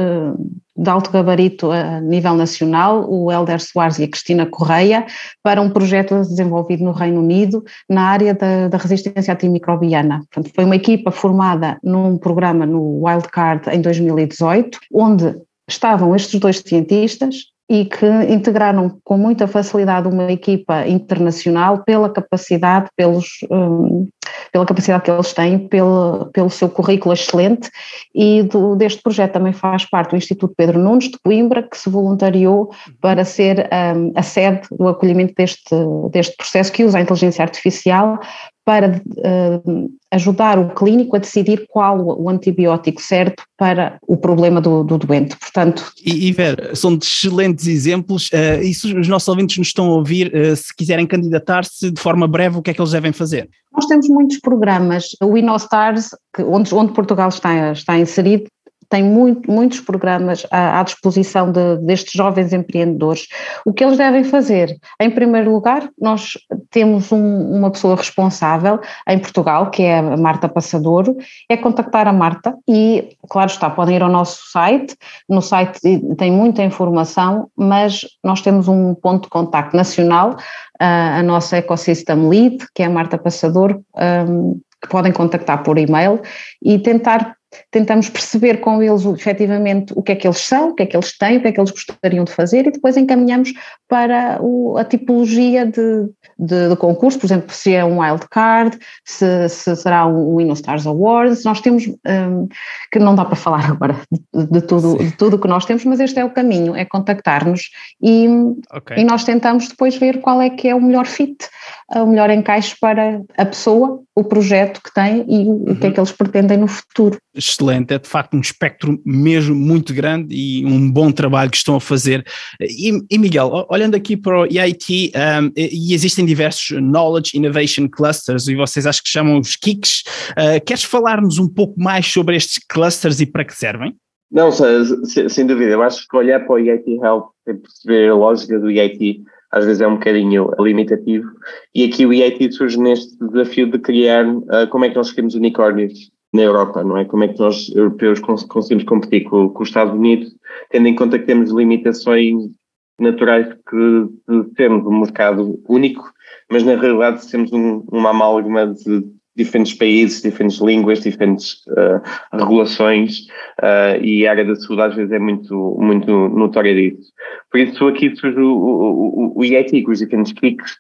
de 0.77 0.91
alto 0.91 1.13
gabarito 1.13 1.71
a 1.71 2.01
nível 2.01 2.35
nacional, 2.35 3.09
o 3.09 3.31
Helder 3.31 3.61
Soares 3.61 4.01
e 4.01 4.05
a 4.05 4.09
Cristina 4.09 4.45
Correia, 4.45 5.07
para 5.41 5.63
um 5.63 5.71
projeto 5.71 6.17
desenvolvido 6.17 6.83
no 6.83 6.93
Reino 6.93 7.21
Unido 7.21 7.63
na 7.89 8.03
área 8.03 8.35
da, 8.35 8.67
da 8.67 8.77
resistência 8.77 9.33
antimicrobiana. 9.33 10.25
Portanto, 10.33 10.53
foi 10.53 10.65
uma 10.65 10.77
equipa 10.77 11.13
formada 11.13 11.79
num 11.85 12.19
programa 12.19 12.67
no 12.67 13.07
Wildcard 13.07 13.71
em 13.71 13.81
2018, 13.81 14.81
onde 14.93 15.37
estavam 15.69 16.17
estes 16.17 16.41
dois 16.41 16.59
cientistas, 16.59 17.50
e 17.71 17.85
que 17.85 18.05
integraram 18.29 18.99
com 19.05 19.17
muita 19.17 19.47
facilidade 19.47 20.09
uma 20.09 20.33
equipa 20.33 20.89
internacional 20.89 21.85
pela 21.85 22.11
capacidade, 22.11 22.91
pelos, 22.97 23.45
um, 23.49 24.09
pela 24.51 24.67
capacidade 24.67 25.05
que 25.05 25.11
eles 25.11 25.33
têm, 25.33 25.69
pelo, 25.69 26.27
pelo 26.33 26.51
seu 26.51 26.69
currículo 26.69 27.15
excelente 27.15 27.71
e 28.13 28.43
do, 28.43 28.75
deste 28.75 29.01
projeto 29.01 29.35
também 29.35 29.53
faz 29.53 29.89
parte 29.89 30.15
o 30.15 30.17
Instituto 30.17 30.53
Pedro 30.57 30.81
Nunes 30.81 31.11
de 31.11 31.19
Coimbra, 31.23 31.63
que 31.63 31.79
se 31.79 31.89
voluntariou 31.89 32.73
para 33.01 33.25
ser 33.25 33.71
um, 33.97 34.13
a 34.17 34.23
sede 34.23 34.63
do 34.73 34.89
acolhimento 34.89 35.35
deste, 35.37 35.71
deste 36.11 36.37
processo 36.37 36.73
que 36.73 36.83
usa 36.83 36.99
a 36.99 37.03
inteligência 37.03 37.45
artificial 37.45 38.19
para 38.65 39.01
uh, 39.09 39.91
ajudar 40.13 40.59
o 40.59 40.75
clínico 40.75 41.17
a 41.17 41.19
decidir 41.19 41.67
qual 41.69 41.99
o 42.21 42.29
antibiótico 42.29 43.01
certo 43.01 43.43
para 43.57 43.99
o 44.07 44.17
problema 44.17 44.61
do, 44.61 44.85
do 44.85 44.99
doente. 44.99 45.37
Portanto, 45.37 45.91
e, 46.05 46.29
e 46.29 46.33
Vera, 46.33 46.75
são 46.75 46.95
excelentes 46.95 47.67
exemplos. 47.67 48.29
Uh, 48.29 48.63
e 48.63 48.75
se 48.75 48.95
os 48.95 49.09
nossos 49.09 49.29
ouvintes 49.29 49.59
nos 49.59 49.69
estão 49.69 49.87
a 49.87 49.95
ouvir, 49.95 50.33
uh, 50.35 50.55
se 50.55 50.75
quiserem 50.75 51.07
candidatar-se 51.07 51.91
de 51.91 52.01
forma 52.01 52.29
breve, 52.29 52.59
o 52.59 52.63
que 52.63 52.71
é 52.71 52.75
que 52.75 52.81
eles 52.81 52.93
devem 52.93 53.13
fazer? 53.13 53.49
Nós 53.73 53.87
temos 53.87 54.09
muitos 54.09 54.39
programas. 54.41 55.17
O 55.23 55.37
InnoStars, 55.37 56.11
onde, 56.39 56.75
onde 56.75 56.93
Portugal 56.93 57.29
está, 57.29 57.73
está 57.73 57.99
inserido, 57.99 58.47
tem 58.91 59.05
muito, 59.05 59.51
muitos 59.51 59.81
programas 59.81 60.45
à, 60.51 60.81
à 60.81 60.83
disposição 60.83 61.51
de, 61.51 61.79
destes 61.79 62.13
jovens 62.13 62.53
empreendedores. 62.53 63.29
O 63.65 63.73
que 63.73 63.85
eles 63.85 63.97
devem 63.97 64.25
fazer? 64.25 64.77
Em 65.01 65.11
primeiro 65.11 65.53
lugar, 65.53 65.89
nós 65.99 66.33
temos 66.71 67.11
um, 67.13 67.57
uma 67.57 67.71
pessoa 67.71 67.97
responsável 67.97 68.81
em 69.09 69.19
Portugal, 69.19 69.71
que 69.71 69.85
é 69.85 69.99
a 69.99 70.17
Marta 70.17 70.49
Passadouro, 70.49 71.17
é 71.49 71.57
contactar 71.57 72.09
a 72.09 72.13
Marta 72.13 72.55
e, 72.69 73.17
claro 73.29 73.51
está, 73.51 73.71
podem 73.71 73.97
ir 73.97 74.03
ao 74.03 74.11
nosso 74.11 74.51
site, 74.51 74.97
no 75.29 75.41
site 75.41 75.81
tem 76.19 76.33
muita 76.33 76.63
informação, 76.63 77.49
mas 77.57 78.01
nós 78.25 78.43
temos 78.43 78.67
um 78.67 78.95
ponto 78.95 79.25
de 79.25 79.31
contacto 79.31 79.77
nacional, 79.77 80.37
a, 80.81 81.23
nossa 81.23 81.59
Ecosystem 81.59 82.29
Lead, 82.29 82.67
que 82.75 82.83
é 82.83 82.87
a 82.87 82.91
Marta 82.91 83.17
Passadouro, 83.17 83.85
um, 84.29 84.61
que 84.83 84.89
podem 84.89 85.13
contactar 85.13 85.63
por 85.63 85.79
e-mail 85.79 86.21
e 86.63 86.79
tentar 86.79 87.37
tentamos 87.71 88.09
perceber 88.09 88.61
com 88.61 88.83
eles 88.83 89.05
efetivamente 89.05 89.93
o 89.97 90.03
que 90.03 90.13
é 90.13 90.17
que 90.17 90.27
eles 90.27 90.39
são, 90.39 90.71
o 90.71 90.75
que 90.75 90.83
é 90.83 90.87
que 90.87 90.97
eles 90.97 91.17
têm, 91.17 91.39
o 91.39 91.43
que 91.43 91.49
é 91.49 91.53
que 91.53 91.61
eles 91.61 91.71
gostariam 91.71 92.25
de 92.25 92.33
fazer 92.33 92.67
e 92.67 92.73
depois 92.73 92.97
encaminhamos 92.97 93.53
para 93.89 94.39
o, 94.41 94.77
a 94.79 94.85
tipologia 94.85 95.67
de, 95.67 96.09
de, 96.39 96.69
de, 96.69 96.77
concurso, 96.77 97.19
por 97.19 97.27
exemplo, 97.27 97.53
se 97.53 97.75
é 97.75 97.85
um 97.85 98.01
wildcard, 98.01 98.79
se, 99.05 99.49
se 99.49 99.75
será 99.77 100.07
um, 100.07 100.35
um 100.35 100.41
InnoStars 100.41 100.87
Awards, 100.87 101.45
nós 101.45 101.61
temos, 101.61 101.87
um, 101.87 102.49
que 102.93 102.99
não 102.99 103.15
dá 103.15 103.25
para 103.25 103.37
falar 103.37 103.69
agora 103.71 103.97
de, 104.11 104.47
de 104.47 104.61
tudo 104.63 104.95
o 104.95 104.99
de 104.99 105.17
tudo 105.17 105.39
que 105.39 105.49
nós 105.49 105.65
temos, 105.65 105.85
mas 105.85 106.01
este 106.01 106.19
é 106.19 106.25
o 106.25 106.31
caminho, 106.31 106.75
é 106.75 106.85
contactar-nos 106.85 107.71
e, 108.01 108.29
okay. 108.75 108.99
e 108.99 109.05
nós 109.05 109.25
tentamos 109.25 109.69
depois 109.69 109.97
ver 109.97 110.21
qual 110.21 110.41
é 110.41 110.51
que 110.51 110.69
é 110.69 110.75
o 110.75 110.81
melhor 110.81 111.07
fit, 111.07 111.49
o 111.95 112.07
melhor 112.07 112.31
encaixe 112.31 112.77
para 112.81 113.21
a 113.37 113.45
pessoa, 113.45 114.01
o 114.15 114.25
projeto 114.25 114.81
que 114.83 114.93
tem 114.93 115.25
e 115.29 115.49
o, 115.49 115.53
uhum. 115.53 115.73
o 115.73 115.77
que 115.77 115.85
é 115.85 115.89
uhum. 115.89 115.95
que 115.95 116.01
eles 116.01 116.13
pretendem 116.13 116.59
no 116.59 116.69
futuro 116.69 117.19
excelente, 117.41 117.93
é 117.93 117.99
de 117.99 118.09
facto 118.09 118.37
um 118.37 118.41
espectro 118.41 119.01
mesmo 119.05 119.55
muito 119.55 119.93
grande 119.93 120.35
e 120.35 120.65
um 120.65 120.91
bom 120.91 121.11
trabalho 121.11 121.51
que 121.51 121.57
estão 121.57 121.77
a 121.77 121.81
fazer. 121.81 122.25
E, 122.61 122.93
e 123.11 123.19
Miguel, 123.19 123.67
olhando 123.69 123.95
aqui 123.95 124.17
para 124.17 124.43
o 124.43 124.47
EIT, 124.47 125.13
um, 125.17 125.53
e 125.57 125.95
existem 125.95 126.25
diversos 126.25 126.79
Knowledge 126.79 127.37
Innovation 127.37 127.89
Clusters, 127.89 128.47
e 128.49 128.55
vocês 128.55 128.87
acho 128.87 129.03
que 129.03 129.09
chamam 129.09 129.39
os 129.39 129.57
KICs, 129.57 130.05
uh, 130.31 130.65
queres 130.65 130.85
falar-nos 130.85 131.39
um 131.39 131.49
pouco 131.49 131.81
mais 131.81 132.07
sobre 132.07 132.37
estes 132.37 132.63
clusters 132.69 133.21
e 133.21 133.27
para 133.27 133.45
que 133.45 133.55
servem? 133.55 133.97
Não, 134.31 134.53
sem 134.53 135.47
dúvida, 135.47 135.73
eu 135.73 135.83
acho 135.83 136.07
que 136.07 136.17
olhar 136.17 136.41
para 136.47 136.55
o 136.55 136.59
EIT 136.59 136.89
Help 137.03 137.31
e 137.49 137.55
perceber 137.55 138.11
a 138.11 138.15
lógica 138.15 138.61
do 138.61 138.71
EIT 138.71 139.25
às 139.51 139.65
vezes 139.65 139.81
é 139.81 139.87
um 139.87 139.95
bocadinho 139.95 140.49
limitativo, 140.61 141.29
e 141.75 141.85
aqui 141.85 142.07
o 142.07 142.13
EIT 142.13 142.53
surge 142.53 142.79
neste 142.79 143.17
desafio 143.19 143.69
de 143.69 143.79
criar 143.79 144.25
uh, 144.25 144.69
como 144.71 144.85
é 144.85 144.91
que 144.91 144.97
nós 144.97 145.11
queremos 145.11 145.35
unicórnios 145.35 146.11
na 146.33 146.43
Europa, 146.43 146.85
não 146.85 146.97
é? 146.97 147.05
Como 147.05 147.25
é 147.25 147.29
que 147.29 147.39
nós, 147.39 147.69
europeus, 147.75 148.21
conseguimos 148.21 148.85
competir 148.85 149.25
com, 149.25 149.49
com 149.49 149.63
os 149.63 149.69
Estados 149.69 149.95
Unidos, 149.95 150.35
tendo 150.71 150.87
em 150.87 150.95
conta 150.95 151.19
que 151.19 151.27
temos 151.27 151.51
limitações 151.51 152.51
naturais 152.99 153.49
que 153.69 154.45
temos 154.57 154.87
um 154.87 155.01
mercado 155.01 155.61
único, 155.69 156.13
mas 156.51 156.63
na 156.63 156.77
realidade 156.77 157.29
temos 157.31 157.53
um, 157.53 157.85
uma 157.91 158.11
amálgama 158.11 158.67
de 158.67 159.05
diferentes 159.37 159.75
países, 159.75 160.23
diferentes 160.23 160.61
línguas, 160.61 161.01
diferentes 161.01 161.65
uh, 161.69 162.37
regulações 162.37 163.21
uh, 163.63 164.03
e 164.03 164.27
a 164.27 164.31
área 164.31 164.45
da 164.45 164.57
saúde 164.57 164.83
às 164.83 164.95
vezes 164.95 165.13
é 165.13 165.19
muito, 165.19 165.77
muito 165.81 166.11
notória 166.11 166.75
disso. 166.75 167.11
Por 167.51 167.61
isso 167.61 167.87
aqui 167.87 168.15
surge 168.17 168.39
o, 168.39 168.53
o, 168.53 169.35
o, 169.37 169.43
o 169.43 169.85
com 169.85 169.91
os 169.91 169.99
diferentes 169.99 170.33
cliques 170.33 170.73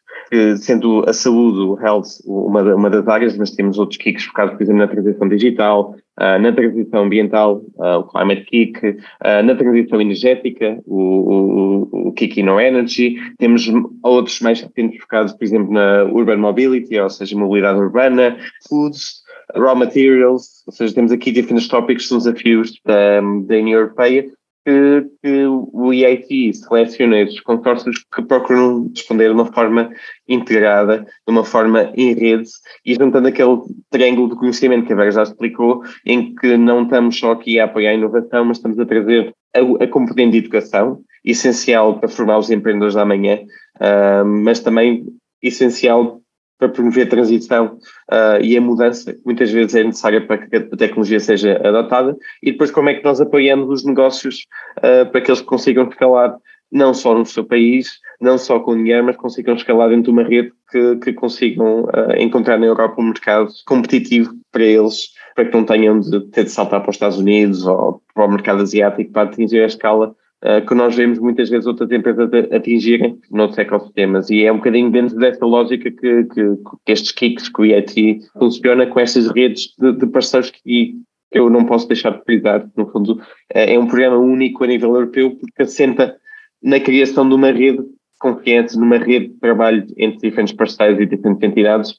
sendo 0.59 1.04
a 1.09 1.12
saúde, 1.12 1.59
o 1.59 1.78
health, 1.80 2.04
uma, 2.25 2.62
uma 2.75 2.88
das 2.88 3.07
áreas, 3.09 3.37
mas 3.37 3.50
temos 3.50 3.78
outros 3.78 3.99
kicks 3.99 4.25
focados, 4.25 4.54
por 4.54 4.62
exemplo, 4.62 4.78
na 4.78 4.87
transição 4.87 5.28
digital, 5.28 5.97
na 6.19 6.52
transição 6.52 7.05
ambiental, 7.05 7.62
uh, 7.76 7.99
o 7.99 8.05
Climate 8.05 8.45
Kick, 8.45 8.88
uh, 8.88 9.43
na 9.45 9.55
transição 9.55 10.00
energética, 10.00 10.79
o, 10.87 11.88
o, 11.93 12.09
o 12.09 12.12
Kick 12.12 12.40
Energy, 12.40 13.17
temos 13.38 13.71
outros 14.02 14.40
mais 14.40 14.61
recentes 14.61 15.00
focados, 15.00 15.33
por 15.33 15.45
exemplo, 15.45 15.73
na 15.73 16.05
Urban 16.05 16.37
Mobility, 16.37 16.99
ou 16.99 17.09
seja, 17.09 17.38
mobilidade 17.38 17.79
urbana, 17.79 18.37
foods, 18.69 19.23
raw 19.55 19.75
materials, 19.75 20.62
ou 20.67 20.73
seja, 20.73 20.95
temos 20.95 21.12
aqui 21.12 21.33
diferentes 21.33 21.69
tópicos, 21.69 22.09
são 22.09 22.19
desafios 22.19 22.79
da, 22.85 23.21
da 23.21 23.57
União 23.57 23.81
Europeia, 23.81 24.26
que, 24.64 25.07
que 25.23 25.47
o 25.47 25.93
EIT 25.93 26.55
seleciona 26.55 27.21
esses 27.21 27.40
consórcios 27.40 28.05
que 28.14 28.23
procuram 28.23 28.90
responder 28.95 29.29
de 29.29 29.35
uma 29.35 29.52
forma 29.52 29.90
integrada, 30.29 30.99
de 31.00 31.33
uma 31.33 31.45
forma 31.45 31.93
em 31.95 32.14
rede 32.14 32.50
e 32.85 32.95
juntando 32.95 33.29
aquele 33.29 33.59
triângulo 33.90 34.31
de 34.31 34.37
conhecimento 34.37 34.87
que 34.87 34.93
a 34.93 34.97
Vera 34.97 35.11
já 35.11 35.23
explicou, 35.23 35.83
em 36.07 36.35
que 36.35 36.57
não 36.57 36.83
estamos 36.83 37.19
só 37.19 37.33
aqui 37.33 37.59
a 37.59 37.64
apoiar 37.64 37.90
a 37.90 37.95
inovação, 37.95 38.45
mas 38.45 38.59
estamos 38.59 38.79
a 38.79 38.87
trazer 38.87 39.35
a, 39.55 39.85
a 39.85 39.88
componente 39.88 40.33
de 40.33 40.38
educação, 40.38 41.00
essencial 41.25 41.99
para 41.99 42.09
formar 42.09 42.38
os 42.38 42.50
empreendedores 42.50 42.95
da 42.95 43.05
manhã, 43.05 43.38
uh, 43.76 44.25
mas 44.25 44.61
também 44.61 45.05
essencial 45.43 46.20
para 46.61 46.69
promover 46.69 47.07
a 47.07 47.11
transição 47.11 47.79
uh, 48.12 48.40
e 48.43 48.57
a 48.57 48.61
mudança 48.61 49.14
que 49.14 49.21
muitas 49.25 49.50
vezes 49.50 49.75
é 49.75 49.83
necessária 49.83 50.25
para 50.25 50.47
que 50.47 50.57
a 50.57 50.76
tecnologia 50.76 51.19
seja 51.19 51.57
adotada. 51.64 52.14
E 52.43 52.52
depois 52.52 52.71
como 52.71 52.90
é 52.90 52.95
que 52.95 53.02
nós 53.02 53.21
apoiamos 53.21 53.69
os 53.71 53.85
negócios 53.85 54.47
uh, 54.79 55.11
para 55.11 55.23
que 55.23 55.31
eles 55.31 55.40
consigam 55.40 55.88
escalar 55.88 56.37
não 56.71 56.95
só 56.95 57.14
no 57.14 57.26
seu 57.26 57.45
país, 57.45 57.99
não 58.21 58.38
só 58.38 58.61
com 58.61 58.76
dinheiro, 58.76 59.05
mas 59.05 59.17
consigam 59.17 59.57
escalar 59.57 59.88
dentro 59.88 60.05
de 60.05 60.11
uma 60.11 60.23
rede 60.23 60.52
que, 60.71 60.97
que 60.97 61.12
consigam 61.14 61.85
uh, 61.85 62.14
encontrar 62.17 62.59
na 62.59 62.67
Europa 62.67 63.00
um 63.00 63.07
mercado 63.07 63.50
competitivo 63.67 64.35
para 64.52 64.62
eles, 64.62 65.09
para 65.35 65.47
que 65.47 65.57
não 65.57 65.64
tenham 65.64 65.99
de 65.99 66.21
ter 66.29 66.45
de 66.45 66.50
saltar 66.50 66.81
para 66.81 66.90
os 66.90 66.97
Estados 66.97 67.19
Unidos 67.19 67.67
ou 67.67 68.02
para 68.14 68.26
o 68.26 68.31
mercado 68.31 68.62
asiático 68.62 69.11
para 69.11 69.23
atingir 69.23 69.62
a 69.62 69.67
escala 69.67 70.14
uh, 70.44 70.66
que 70.66 70.75
nós 70.75 70.97
vemos 70.97 71.18
muitas 71.18 71.49
vezes 71.49 71.66
outras 71.66 71.90
empresas 71.90 72.30
atingirem 72.52 73.18
noutros 73.30 73.59
ecossistemas. 73.59 74.30
E 74.30 74.44
é 74.44 74.52
um 74.52 74.56
bocadinho 74.56 74.90
dentro 74.90 75.16
dessa 75.16 75.44
lógica 75.44 75.90
que, 75.90 76.25
que, 76.25 76.56
que 76.87 76.92
estes 76.92 77.12
kicks, 77.12 77.49
que 77.49 77.62
o 77.62 78.38
funciona 78.38 78.87
com 78.87 79.00
estas 79.00 79.28
redes 79.28 79.75
de, 79.78 79.92
de 79.92 80.06
parceiros 80.06 80.50
que, 80.50 80.94
eu 81.32 81.49
não 81.49 81.64
posso 81.64 81.87
deixar 81.87 82.11
de 82.11 82.25
frisar. 82.25 82.68
No 82.76 82.90
fundo, 82.90 83.20
é 83.50 83.78
um 83.78 83.87
programa 83.87 84.16
único 84.16 84.64
a 84.64 84.66
nível 84.66 84.94
europeu 84.94 85.37
porque 85.37 85.62
assenta 85.62 86.16
na 86.62 86.80
criação 86.80 87.28
de 87.28 87.35
uma 87.35 87.52
rede 87.52 87.85
confiança, 88.18 88.78
numa 88.78 88.99
rede 88.99 89.28
de 89.28 89.40
trabalho 89.40 89.87
entre 89.97 90.28
diferentes 90.28 90.54
parceiros 90.54 91.00
e 91.00 91.06
diferentes 91.06 91.42
entidades. 91.42 91.97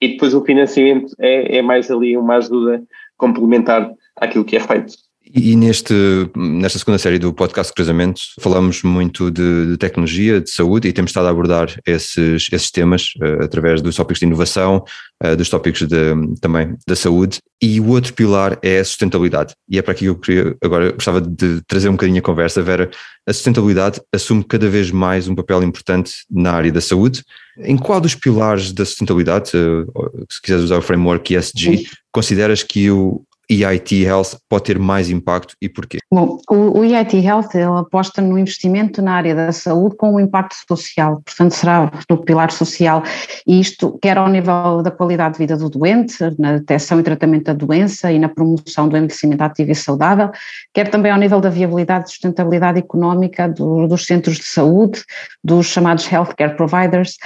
E 0.00 0.08
depois 0.08 0.32
o 0.34 0.44
financiamento 0.44 1.14
é, 1.18 1.58
é 1.58 1.62
mais 1.62 1.90
ali 1.90 2.16
uma 2.16 2.36
ajuda 2.36 2.82
complementar 3.16 3.92
àquilo 4.16 4.44
que 4.44 4.56
é 4.56 4.60
feito. 4.60 4.94
E 5.32 5.54
neste, 5.54 5.94
nesta 6.34 6.78
segunda 6.78 6.98
série 6.98 7.18
do 7.18 7.32
podcast 7.32 7.72
Cruzamento 7.72 8.20
falamos 8.40 8.82
muito 8.82 9.30
de, 9.30 9.66
de, 9.66 9.76
tecnologia, 9.76 10.40
de 10.40 10.50
saúde 10.50 10.88
e 10.88 10.92
temos 10.92 11.10
estado 11.10 11.26
a 11.26 11.30
abordar 11.30 11.68
esses, 11.86 12.48
esses 12.52 12.70
temas 12.72 13.12
uh, 13.22 13.44
através 13.44 13.80
dos 13.80 13.94
tópicos 13.94 14.18
de 14.18 14.26
inovação, 14.26 14.84
uh, 15.24 15.36
dos 15.36 15.48
tópicos 15.48 15.86
de, 15.86 16.14
também 16.40 16.76
da 16.84 16.96
saúde. 16.96 17.38
E 17.62 17.78
o 17.78 17.88
outro 17.90 18.12
pilar 18.12 18.58
é 18.60 18.80
a 18.80 18.84
sustentabilidade. 18.84 19.54
E 19.68 19.78
é 19.78 19.82
para 19.82 19.92
aqui 19.92 20.00
que 20.00 20.06
eu 20.06 20.16
queria, 20.16 20.56
agora 20.64 20.90
gostava 20.92 21.20
de 21.20 21.60
trazer 21.68 21.88
um 21.88 21.92
bocadinho 21.92 22.18
a 22.18 22.22
conversa, 22.22 22.60
Vera, 22.60 22.90
a 23.24 23.32
sustentabilidade 23.32 24.00
assume 24.12 24.42
cada 24.42 24.68
vez 24.68 24.90
mais 24.90 25.28
um 25.28 25.34
papel 25.36 25.62
importante 25.62 26.12
na 26.28 26.52
área 26.52 26.72
da 26.72 26.80
saúde. 26.80 27.22
Em 27.58 27.76
qual 27.76 28.00
dos 28.00 28.16
pilares 28.16 28.72
da 28.72 28.84
sustentabilidade, 28.84 29.52
uh, 29.56 30.26
se 30.28 30.42
quiseres 30.42 30.64
usar 30.64 30.78
o 30.78 30.82
framework 30.82 31.36
ESG, 31.36 31.86
consideras 32.10 32.64
que 32.64 32.90
o, 32.90 33.22
EIT 33.50 34.04
Health 34.04 34.38
pode 34.48 34.64
ter 34.64 34.78
mais 34.78 35.10
impacto 35.10 35.56
e 35.60 35.68
porquê? 35.68 35.98
Bom, 36.08 36.38
o, 36.48 36.84
EIT 36.84 37.16
Health 37.16 37.48
aposta 37.78 38.22
no 38.22 38.38
investimento 38.38 39.02
na 39.02 39.14
área 39.14 39.34
da 39.34 39.50
saúde 39.50 39.96
com 39.96 40.14
um 40.14 40.20
impacto 40.20 40.54
social, 40.68 41.20
portanto 41.24 41.52
será 41.52 41.90
no 42.08 42.18
pilar 42.18 42.52
social. 42.52 43.02
E 43.44 43.58
isto 43.60 43.98
quer 44.00 44.16
ao 44.16 44.28
nível 44.28 44.82
da 44.82 44.90
qualidade 44.90 45.34
de 45.34 45.38
vida 45.38 45.56
do 45.56 45.68
doente, 45.68 46.16
na 46.38 46.58
detecção 46.58 47.00
e 47.00 47.02
tratamento 47.02 47.46
da 47.46 47.52
doença 47.52 48.12
e 48.12 48.20
na 48.20 48.28
promoção 48.28 48.88
do 48.88 48.96
envelhecimento 48.96 49.42
ativo 49.42 49.72
e 49.72 49.74
saudável, 49.74 50.30
quer 50.72 50.88
também 50.88 51.10
ao 51.10 51.18
nível 51.18 51.40
da 51.40 51.50
viabilidade 51.50 52.06
e 52.06 52.10
sustentabilidade 52.10 52.78
económica 52.78 53.48
do, 53.48 53.88
dos 53.88 54.06
centros 54.06 54.36
de 54.36 54.44
saúde, 54.44 55.02
dos 55.42 55.66
chamados 55.66 56.10
healthcare 56.10 56.56
providers, 56.56 57.16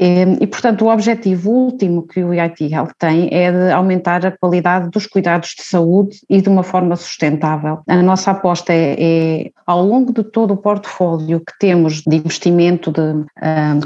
E, 0.00 0.46
portanto, 0.46 0.84
o 0.84 0.92
objetivo 0.92 1.50
último 1.50 2.06
que 2.06 2.22
o 2.22 2.32
Health 2.32 2.92
tem 2.98 3.28
é 3.32 3.50
de 3.50 3.72
aumentar 3.72 4.24
a 4.24 4.30
qualidade 4.30 4.90
dos 4.90 5.06
cuidados 5.06 5.54
de 5.56 5.62
saúde 5.62 6.20
e 6.30 6.40
de 6.40 6.48
uma 6.48 6.62
forma 6.62 6.94
sustentável. 6.94 7.80
A 7.86 8.00
nossa 8.02 8.30
aposta 8.30 8.72
é, 8.72 8.96
é 8.98 9.50
ao 9.66 9.84
longo 9.84 10.12
de 10.12 10.22
todo 10.22 10.52
o 10.52 10.56
portfólio 10.56 11.40
que 11.40 11.52
temos 11.58 12.02
de 12.06 12.16
investimento, 12.16 12.92
de, 12.92 13.24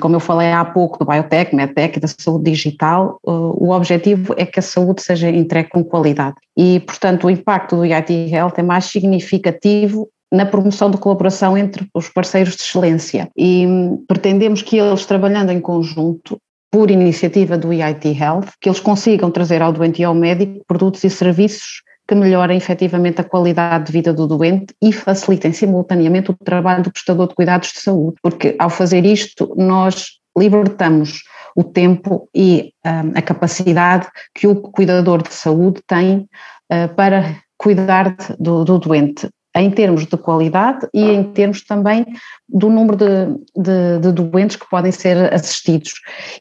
como 0.01 0.17
eu 0.17 0.21
falei 0.21 0.53
há 0.53 0.65
pouco, 0.65 0.99
do 0.99 1.07
biotech, 1.07 1.55
medtech 1.55 1.97
e 1.97 2.01
da 2.01 2.09
saúde 2.09 2.51
digital, 2.51 3.19
o 3.23 3.71
objetivo 3.71 4.35
é 4.37 4.45
que 4.45 4.59
a 4.59 4.63
saúde 4.63 5.03
seja 5.03 5.31
entregue 5.31 5.71
com 5.71 5.83
qualidade. 5.83 6.37
E, 6.57 6.81
portanto, 6.81 7.27
o 7.27 7.31
impacto 7.31 7.77
do 7.77 7.85
EIT 7.85 8.13
Health 8.31 8.55
é 8.59 8.63
mais 8.63 8.85
significativo 8.85 10.09
na 10.33 10.47
promoção 10.47 10.91
de 10.91 10.97
colaboração 10.97 11.59
entre 11.59 11.87
os 11.95 12.09
parceiros 12.09 12.57
de 12.57 12.63
excelência. 12.63 13.29
E 13.37 13.67
hum, 13.67 14.03
pretendemos 14.09 14.63
que 14.63 14.79
eles, 14.79 15.05
trabalhando 15.05 15.51
em 15.51 15.61
conjunto, 15.61 16.39
por 16.71 16.91
iniciativa 16.91 17.59
do 17.59 17.71
EIT 17.71 18.19
Health, 18.19 18.49
que 18.59 18.67
eles 18.67 18.81
consigam 18.81 19.31
trazer 19.31 19.61
ao 19.61 19.75
doente 19.75 20.01
e 20.01 20.05
ao 20.05 20.15
médico 20.15 20.65
produtos 20.67 21.05
e 21.05 21.11
serviços 21.11 21.83
que 22.09 22.15
melhorem 22.15 22.57
efetivamente 22.57 23.21
a 23.21 23.25
qualidade 23.25 23.87
de 23.87 23.93
vida 23.93 24.13
do 24.13 24.27
doente 24.27 24.75
e 24.83 24.91
facilitem 24.91 25.53
simultaneamente 25.53 26.31
o 26.31 26.37
trabalho 26.43 26.83
do 26.83 26.91
prestador 26.91 27.29
de 27.29 27.35
cuidados 27.35 27.73
de 27.73 27.81
saúde, 27.81 28.17
porque 28.23 28.57
ao 28.59 28.71
fazer 28.71 29.05
isto 29.05 29.55
nós 29.57 30.19
libertamos 30.37 31.23
o 31.55 31.63
tempo 31.63 32.27
e 32.35 32.73
um, 32.85 33.13
a 33.15 33.21
capacidade 33.21 34.09
que 34.35 34.47
o 34.47 34.57
cuidador 34.57 35.23
de 35.23 35.33
saúde 35.35 35.83
tem 35.87 36.27
uh, 36.73 36.95
para 36.97 37.37
cuidar 37.59 38.17
do, 38.41 38.65
do 38.65 38.79
doente 38.79 39.29
em 39.55 39.71
termos 39.71 40.07
de 40.07 40.17
qualidade 40.17 40.89
e 40.95 41.03
em 41.03 41.25
termos 41.25 41.63
também 41.63 42.07
do 42.49 42.71
número 42.71 42.97
de, 42.97 43.27
de, 43.57 43.99
de 44.01 44.13
doentes 44.13 44.57
que 44.57 44.69
podem 44.69 44.93
ser 44.93 45.33
assistidos. 45.33 45.93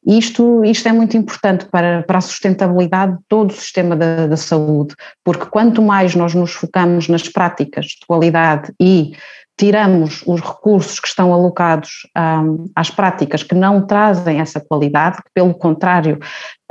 Isto, 0.06 0.64
isto 0.64 0.88
é 0.88 0.92
muito 0.92 1.18
importante 1.18 1.66
para, 1.66 2.04
para 2.04 2.18
a 2.18 2.22
sustentabilidade 2.22 3.14
de 3.14 3.24
todo 3.28 3.52
o 3.52 3.54
sistema 3.54 3.96
da, 3.96 4.28
da 4.28 4.38
saúde, 4.38 4.96
porque 5.24 5.46
quanto 5.46 5.82
mais 5.82 6.16
nós 6.16 6.34
nos 6.34 6.52
focamos 6.52 7.08
nas 7.08 7.28
práticas 7.28 7.86
de 7.88 8.06
qualidade 8.08 8.72
e 8.80 9.14
tiramos 9.58 10.24
os 10.26 10.42
recursos 10.42 11.00
que 11.00 11.08
estão 11.08 11.32
alocados 11.32 12.08
um, 12.18 12.66
às 12.76 12.90
práticas 12.90 13.44
que 13.44 13.54
não 13.54 13.86
trazem 13.86 14.40
essa 14.40 14.60
qualidade, 14.60 15.18
que 15.18 15.30
pelo 15.36 15.54
contrário 15.54 16.18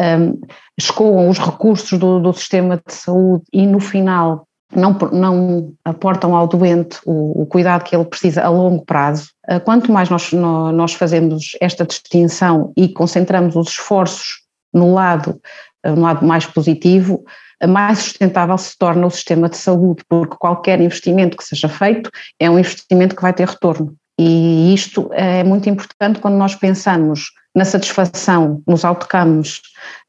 um, 0.00 0.40
escoam 0.76 1.28
os 1.28 1.38
recursos 1.38 1.96
do, 1.98 2.18
do 2.18 2.32
sistema 2.32 2.82
de 2.84 2.92
saúde 2.92 3.44
e 3.52 3.64
no 3.64 3.78
final 3.78 4.48
não, 4.74 4.92
não 5.12 5.72
aportam 5.84 6.34
ao 6.34 6.46
doente 6.46 6.98
o, 7.04 7.42
o, 7.42 7.46
cuidado 7.46 7.84
que 7.84 7.94
ele 7.94 8.04
precisa 8.04 8.42
a 8.42 8.48
longo 8.48 8.84
prazo. 8.84 9.30
Ah, 9.46 9.58
quanto 9.58 9.92
mais 9.92 10.08
nós, 10.08 10.32
nós 10.32 10.94
fazemos 10.94 11.56
esta 11.60 11.84
distinção 11.84 12.72
e 12.76 12.88
concentramos 12.88 13.56
os 13.56 13.68
esforços 13.68 14.42
no 14.72 14.94
lado, 14.94 15.40
ah, 15.84 15.90
no 15.90 16.02
lado 16.02 16.24
mais 16.24 16.46
positivo, 16.46 17.24
mais 17.68 17.98
sustentável 17.98 18.56
se 18.56 18.78
torna 18.78 19.06
o 19.06 19.10
sistema 19.10 19.48
de 19.48 19.56
saúde, 19.56 20.02
porque 20.08 20.36
qualquer 20.38 20.80
investimento 20.80 21.36
que 21.36 21.44
seja 21.44 21.68
feito 21.68 22.10
é 22.38 22.48
um 22.48 22.58
investimento 22.58 23.14
que 23.14 23.22
vai 23.22 23.32
ter 23.32 23.46
retorno. 23.46 23.94
E 24.18 24.74
isto 24.74 25.08
é 25.12 25.42
muito 25.42 25.68
importante 25.68 26.20
quando 26.20 26.36
nós 26.36 26.54
pensamos 26.54 27.32
na 27.54 27.64
satisfação, 27.64 28.62
nos 28.66 28.84
outcomes, 28.84 29.60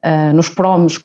ah, 0.02 0.32
nos 0.32 0.48
promos, 0.48 0.98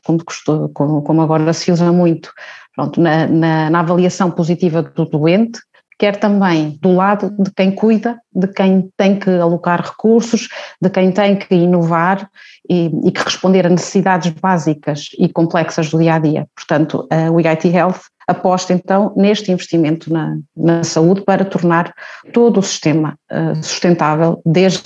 como, 0.74 1.02
como 1.02 1.22
agora 1.22 1.52
se 1.54 1.72
usa 1.72 1.92
muito, 1.92 2.32
pronto, 2.78 3.02
na, 3.02 3.26
na, 3.26 3.70
na 3.72 3.80
avaliação 3.80 4.30
positiva 4.30 4.84
do 4.84 5.04
doente, 5.04 5.60
quer 5.98 6.18
também 6.18 6.78
do 6.80 6.94
lado 6.94 7.36
de 7.40 7.52
quem 7.52 7.72
cuida, 7.72 8.20
de 8.32 8.48
quem 8.48 8.88
tem 8.96 9.18
que 9.18 9.32
alocar 9.32 9.82
recursos, 9.82 10.48
de 10.80 10.90
quem 10.92 11.12
tem 11.12 11.36
que 11.36 11.56
inovar 11.56 12.30
e, 12.70 12.92
e 13.04 13.12
que 13.12 13.24
responder 13.24 13.66
a 13.66 13.70
necessidades 13.70 14.32
básicas 14.32 15.08
e 15.18 15.28
complexas 15.28 15.90
do 15.90 15.98
dia 15.98 16.14
a 16.14 16.20
dia. 16.20 16.48
Portanto, 16.56 17.08
o 17.34 17.40
EIT 17.40 17.68
Health 17.70 18.02
aposta 18.28 18.74
então 18.74 19.14
neste 19.16 19.52
investimento 19.52 20.12
na, 20.12 20.38
na 20.56 20.84
saúde 20.84 21.22
para 21.22 21.46
tornar 21.46 21.94
todo 22.34 22.60
o 22.60 22.64
sistema 22.64 23.18
uh, 23.32 23.56
sustentável, 23.64 24.42
desde 24.46 24.82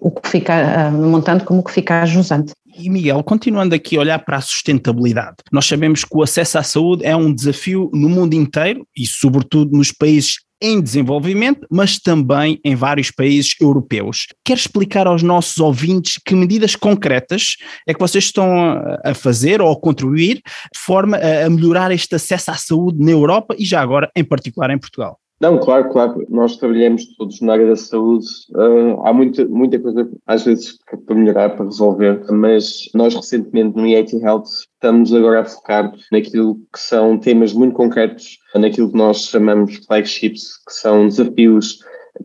o 0.00 0.10
que 0.10 0.28
fica 0.28 0.54
uh, 0.54 0.92
montante 0.92 1.44
como 1.44 1.60
o 1.60 1.64
que 1.64 1.72
fica 1.72 2.02
ajusante. 2.02 2.52
E 2.78 2.90
Miguel, 2.90 3.22
continuando 3.24 3.74
aqui 3.74 3.96
a 3.96 4.00
olhar 4.00 4.18
para 4.18 4.36
a 4.36 4.40
sustentabilidade, 4.40 5.36
nós 5.50 5.64
sabemos 5.66 6.04
que 6.04 6.14
o 6.14 6.22
acesso 6.22 6.58
à 6.58 6.62
saúde 6.62 7.06
é 7.06 7.16
um 7.16 7.32
desafio 7.32 7.90
no 7.92 8.08
mundo 8.08 8.34
inteiro 8.34 8.86
e, 8.94 9.06
sobretudo, 9.06 9.74
nos 9.74 9.90
países 9.90 10.40
em 10.60 10.80
desenvolvimento, 10.80 11.66
mas 11.70 11.98
também 11.98 12.60
em 12.64 12.74
vários 12.74 13.10
países 13.10 13.54
europeus. 13.60 14.26
Quer 14.44 14.56
explicar 14.56 15.06
aos 15.06 15.22
nossos 15.22 15.58
ouvintes 15.58 16.20
que 16.24 16.34
medidas 16.34 16.74
concretas 16.74 17.56
é 17.86 17.92
que 17.92 18.00
vocês 18.00 18.24
estão 18.24 18.80
a 19.04 19.14
fazer 19.14 19.60
ou 19.60 19.70
a 19.70 19.80
contribuir 19.80 20.36
de 20.36 20.78
forma 20.78 21.18
a 21.18 21.48
melhorar 21.50 21.90
este 21.92 22.14
acesso 22.14 22.50
à 22.50 22.54
saúde 22.54 23.04
na 23.04 23.10
Europa 23.10 23.54
e 23.58 23.64
já 23.64 23.80
agora, 23.80 24.10
em 24.16 24.24
particular, 24.24 24.70
em 24.70 24.78
Portugal? 24.78 25.18
Não, 25.38 25.58
claro, 25.58 25.90
claro. 25.90 26.26
Nós 26.30 26.56
trabalhamos 26.56 27.14
todos 27.16 27.40
na 27.42 27.52
área 27.52 27.66
da 27.66 27.76
saúde. 27.76 28.26
Uh, 28.54 29.02
há 29.04 29.12
muita, 29.12 29.44
muita 29.44 29.78
coisa, 29.78 30.10
às 30.26 30.44
vezes, 30.44 30.78
para 31.04 31.14
melhorar, 31.14 31.50
para 31.50 31.66
resolver, 31.66 32.24
mas 32.32 32.88
nós 32.94 33.14
recentemente 33.14 33.76
no 33.76 33.86
EAT 33.86 34.14
Health 34.14 34.44
estamos 34.46 35.12
agora 35.12 35.40
a 35.40 35.44
focar 35.44 35.92
naquilo 36.10 36.56
que 36.72 36.80
são 36.80 37.18
temas 37.18 37.52
muito 37.52 37.74
concretos, 37.74 38.38
naquilo 38.54 38.90
que 38.90 38.96
nós 38.96 39.26
chamamos 39.26 39.76
flagships, 39.86 40.56
que 40.66 40.72
são 40.72 41.06
desafios 41.06 41.80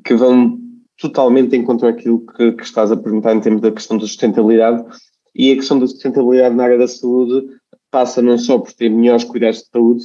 que 0.06 0.16
vão 0.16 0.58
totalmente 0.98 1.54
em 1.56 1.64
contra 1.64 1.92
daquilo 1.92 2.26
que, 2.26 2.54
que 2.54 2.64
estás 2.64 2.94
a 2.94 2.98
perguntar 2.98 3.36
em 3.36 3.42
termos 3.42 3.62
da 3.62 3.72
questão 3.72 3.98
da 3.98 4.06
sustentabilidade. 4.06 4.86
E 5.36 5.52
a 5.52 5.56
questão 5.56 5.80
da 5.80 5.88
sustentabilidade 5.88 6.56
na 6.56 6.64
área 6.64 6.78
da 6.78 6.88
saúde 6.88 7.46
passa 7.90 8.22
não 8.22 8.38
só 8.38 8.58
por 8.58 8.72
ter 8.72 8.90
melhores 8.90 9.26
cuidados 9.26 9.60
de 9.60 9.68
saúde, 9.68 10.04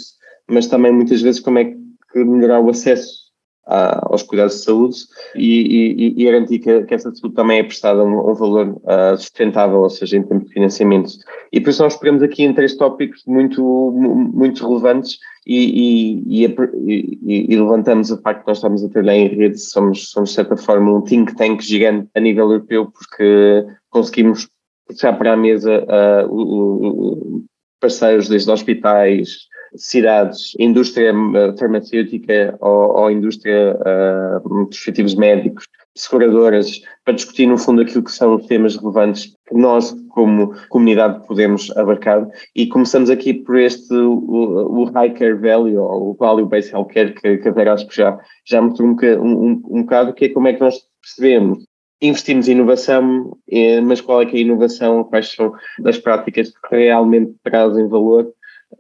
mas 0.49 0.67
também 0.67 0.93
muitas 0.93 1.23
vezes 1.23 1.41
como 1.41 1.59
é 1.59 1.65
que 1.67 1.76
melhorar 2.25 2.61
o 2.61 2.71
acesso 2.71 3.27
a, 3.67 4.07
aos 4.11 4.23
cuidados 4.23 4.55
de 4.55 4.65
saúde 4.65 4.97
e, 5.35 6.15
e, 6.17 6.23
e 6.23 6.25
garantir 6.25 6.61
que, 6.61 6.83
que, 6.85 6.95
essa 6.95 7.13
saúde 7.15 7.35
também 7.35 7.59
é 7.59 7.65
prestada 7.65 8.01
a 8.01 8.05
um, 8.05 8.31
um 8.31 8.35
valor 8.35 8.81
uh, 8.85 9.17
sustentável, 9.17 9.81
ou 9.81 9.91
seja, 9.91 10.17
em 10.17 10.23
termos 10.23 10.47
de 10.47 10.53
financiamento. 10.53 11.11
E 11.53 11.61
por 11.61 11.71
isso 11.71 11.83
nós 11.83 11.97
pegamos 11.97 12.23
aqui 12.23 12.45
em 12.45 12.55
três 12.55 12.77
tópicos 12.77 13.23
muito, 13.27 13.63
muito 13.93 14.67
relevantes 14.67 15.19
e, 15.47 16.45
e, 16.45 17.57
levantamos 17.57 18.11
a 18.11 18.17
parte 18.17 18.41
que 18.41 18.49
nós 18.49 18.59
estamos 18.59 18.85
a 18.85 18.89
trabalhar 18.89 19.17
em 19.17 19.29
rede, 19.29 19.59
somos, 19.59 20.11
somos 20.11 20.31
de 20.31 20.35
certa 20.37 20.57
forma 20.57 20.97
um 20.97 21.03
think 21.03 21.35
tank 21.37 21.63
gigante 21.63 22.09
a 22.15 22.21
nível 22.21 22.51
europeu 22.51 22.91
porque 22.91 23.65
conseguimos 23.91 24.49
puxar 24.87 25.13
para 25.15 25.33
a 25.33 25.37
mesa 25.37 25.85
uh, 25.85 26.33
o, 26.33 26.87
o, 26.87 27.45
parceiros 27.81 28.29
desde 28.29 28.51
hospitais, 28.51 29.47
cidades, 29.77 30.55
indústria 30.59 31.13
eh, 31.13 31.57
farmacêutica 31.59 32.57
ou, 32.61 32.97
ou 32.97 33.11
indústria 33.11 33.77
uh, 33.77 34.69
dispositivos 34.69 35.15
médicos, 35.15 35.67
seguradoras, 35.95 36.83
para 37.05 37.15
discutir 37.15 37.47
no 37.47 37.57
fundo 37.57 37.83
aquilo 37.83 38.05
que 38.05 38.13
são 38.13 38.39
temas 38.39 38.77
relevantes 38.77 39.35
que 39.49 39.55
nós, 39.55 39.95
como 40.11 40.55
comunidade, 40.69 41.27
podemos 41.27 41.75
abarcar. 41.77 42.27
E 42.55 42.67
começamos 42.67 43.09
aqui 43.09 43.33
por 43.33 43.57
este, 43.57 43.95
o, 43.95 44.83
o 44.83 44.85
High 44.85 45.15
Care 45.15 45.35
Value, 45.35 45.79
ou 45.79 46.11
o 46.11 46.15
Value 46.15 46.47
Based 46.47 46.73
Healthcare, 46.73 47.15
que, 47.15 47.39
que 47.39 47.49
a 47.49 47.53
Vera 47.53 47.77
já, 47.91 48.19
já 48.45 48.61
mostrou 48.61 48.89
um, 48.89 48.97
um, 49.23 49.63
um 49.71 49.83
bocado, 49.83 50.13
que 50.13 50.27
é 50.27 50.29
como 50.29 50.49
é 50.49 50.53
que 50.53 50.61
nós 50.61 50.77
percebemos. 51.01 51.65
Investimos 52.03 52.47
em 52.47 52.53
inovação, 52.53 53.39
eh, 53.51 53.81
mas 53.81 54.03
qual 54.03 54.21
é 54.21 54.27
que 54.27 54.37
é 54.37 54.41
a 54.41 54.43
inovação, 54.43 55.03
quais 55.05 55.33
são 55.33 55.55
as 55.83 55.97
práticas 55.97 56.51
que 56.51 56.77
realmente 56.77 57.35
trazem 57.43 57.89
valor 57.89 58.31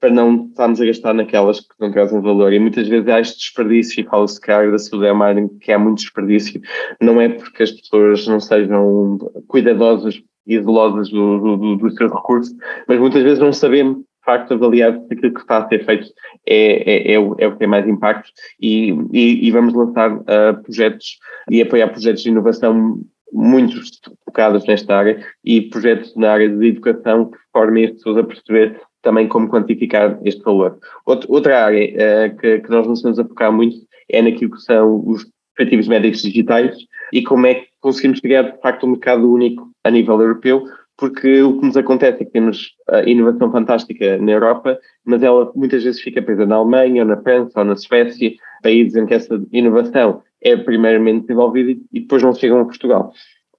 para 0.00 0.10
não 0.10 0.46
estarmos 0.46 0.80
a 0.80 0.86
gastar 0.86 1.14
naquelas 1.14 1.60
que 1.60 1.74
não 1.80 1.90
trazem 1.90 2.20
valor. 2.20 2.52
E 2.52 2.58
muitas 2.58 2.88
vezes 2.88 3.08
há 3.08 3.20
este 3.20 3.38
desperdício, 3.38 4.00
e 4.00 4.04
fala-se 4.04 4.40
que 4.40 4.50
a 4.50 4.58
área 4.58 4.70
da 4.70 4.78
saúde 4.78 5.06
é 5.06 5.12
uma 5.12 5.26
área 5.26 5.48
que 5.60 5.72
há 5.72 5.78
muito 5.78 5.98
desperdício. 5.98 6.60
Não 7.00 7.20
é 7.20 7.28
porque 7.28 7.62
as 7.62 7.70
pessoas 7.70 8.26
não 8.26 8.40
sejam 8.40 9.18
cuidadosas 9.48 10.22
e 10.46 10.60
zelosas 10.60 11.08
do, 11.08 11.56
do, 11.56 11.76
do 11.76 11.90
seu 11.90 12.08
recurso, 12.08 12.54
mas 12.86 12.98
muitas 12.98 13.22
vezes 13.22 13.38
não 13.38 13.52
sabemos 13.52 14.04
facto 14.26 14.54
avaliar 14.54 14.92
se 14.92 15.14
aquilo 15.14 15.32
que 15.32 15.40
está 15.40 15.58
a 15.58 15.68
ser 15.68 15.84
feito 15.86 16.08
é, 16.46 17.12
é, 17.12 17.12
é, 17.14 17.18
o, 17.18 17.36
é 17.38 17.46
o 17.46 17.52
que 17.52 17.58
tem 17.58 17.68
mais 17.68 17.86
impacto 17.88 18.28
e, 18.60 18.90
e, 19.12 19.46
e 19.46 19.50
vamos 19.52 19.72
lançar 19.72 20.12
uh, 20.12 20.62
projetos 20.62 21.18
e 21.48 21.62
apoiar 21.62 21.88
projetos 21.88 22.22
de 22.22 22.28
inovação 22.28 23.00
muito 23.32 23.80
focados 24.24 24.66
nesta 24.66 24.96
área 24.96 25.24
e 25.44 25.62
projetos 25.62 26.14
na 26.16 26.32
área 26.32 26.48
de 26.48 26.66
educação 26.66 27.30
que 27.30 27.38
formem 27.52 27.86
as 27.86 27.92
pessoas 27.92 28.18
a 28.18 28.24
perceber 28.24 28.80
também 29.06 29.28
como 29.28 29.48
quantificar 29.48 30.18
este 30.24 30.42
valor. 30.42 30.78
outra 31.06 31.64
área 31.64 31.86
uh, 31.86 32.36
que, 32.38 32.58
que, 32.58 32.68
nós 32.68 32.88
nos 32.88 32.98
estamos 32.98 33.20
a 33.20 33.24
focar 33.24 33.52
muito 33.52 33.76
é 34.10 34.20
naquilo 34.20 34.50
que 34.50 34.60
são 34.62 35.00
os 35.06 35.24
efetivos 35.56 35.86
médicos 35.86 36.22
digitais 36.22 36.76
e 37.12 37.22
como 37.22 37.46
é 37.46 37.54
que 37.54 37.68
conseguimos 37.80 38.18
criar 38.18 38.42
de 38.42 38.60
facto 38.60 38.84
um 38.84 38.90
mercado 38.90 39.32
único 39.32 39.70
a 39.84 39.92
nível 39.92 40.20
europeu, 40.20 40.64
porque 40.98 41.40
o 41.40 41.60
que 41.60 41.66
nos 41.66 41.76
acontece 41.76 42.22
é 42.22 42.24
que 42.24 42.32
temos 42.32 42.72
inovação 43.06 43.52
fantástica 43.52 44.18
na 44.18 44.32
Europa, 44.32 44.76
mas 45.04 45.22
ela 45.22 45.52
muitas 45.54 45.84
vezes 45.84 46.00
fica 46.00 46.20
presa 46.20 46.44
na 46.44 46.56
Alemanha, 46.56 47.02
ou 47.02 47.08
na 47.08 47.22
França, 47.22 47.60
ou 47.60 47.64
na 47.64 47.76
Suécia, 47.76 48.32
países 48.60 48.96
em 48.96 49.06
que 49.06 49.14
essa 49.14 49.40
inovação 49.52 50.20
é 50.42 50.56
primeiramente 50.56 51.22
desenvolvida 51.22 51.80
e 51.92 52.00
depois 52.00 52.24
não 52.24 52.34
chegam 52.34 52.60
a 52.60 52.64
Portugal. 52.64 53.12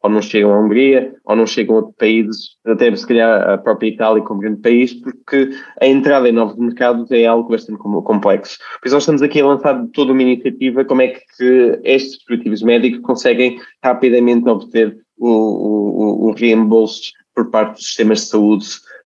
Ou 0.03 0.09
não 0.09 0.21
chegam 0.21 0.53
à 0.53 0.59
Hungria, 0.59 1.13
ou 1.25 1.35
não 1.35 1.47
chegam 1.47 1.75
a 1.75 1.79
outros 1.79 1.95
países, 1.97 2.49
até 2.65 2.95
se 2.95 3.07
calhar 3.07 3.49
a 3.49 3.57
própria 3.57 3.89
Itália 3.89 4.23
como 4.23 4.39
grande 4.39 4.61
país, 4.61 4.93
porque 4.93 5.49
a 5.81 5.87
entrada 5.87 6.29
em 6.29 6.31
novos 6.31 6.57
mercados 6.57 7.09
é 7.11 7.25
algo 7.25 7.49
bastante 7.49 7.79
complexo. 7.79 8.57
Por 8.79 8.87
isso 8.87 8.95
nós 8.95 9.03
estamos 9.03 9.21
aqui 9.21 9.41
a 9.41 9.47
lançar 9.47 9.85
toda 9.93 10.11
uma 10.11 10.21
iniciativa, 10.21 10.85
como 10.85 11.01
é 11.01 11.07
que 11.07 11.79
estes 11.83 12.17
dispositivos 12.17 12.61
médicos 12.61 13.01
conseguem 13.01 13.59
rapidamente 13.83 14.47
obter 14.47 14.97
o, 15.17 15.29
o, 15.29 16.27
o 16.27 16.31
reembolso 16.33 17.11
por 17.33 17.49
parte 17.49 17.73
dos 17.73 17.85
sistemas 17.85 18.21
de 18.21 18.27
saúde 18.27 18.65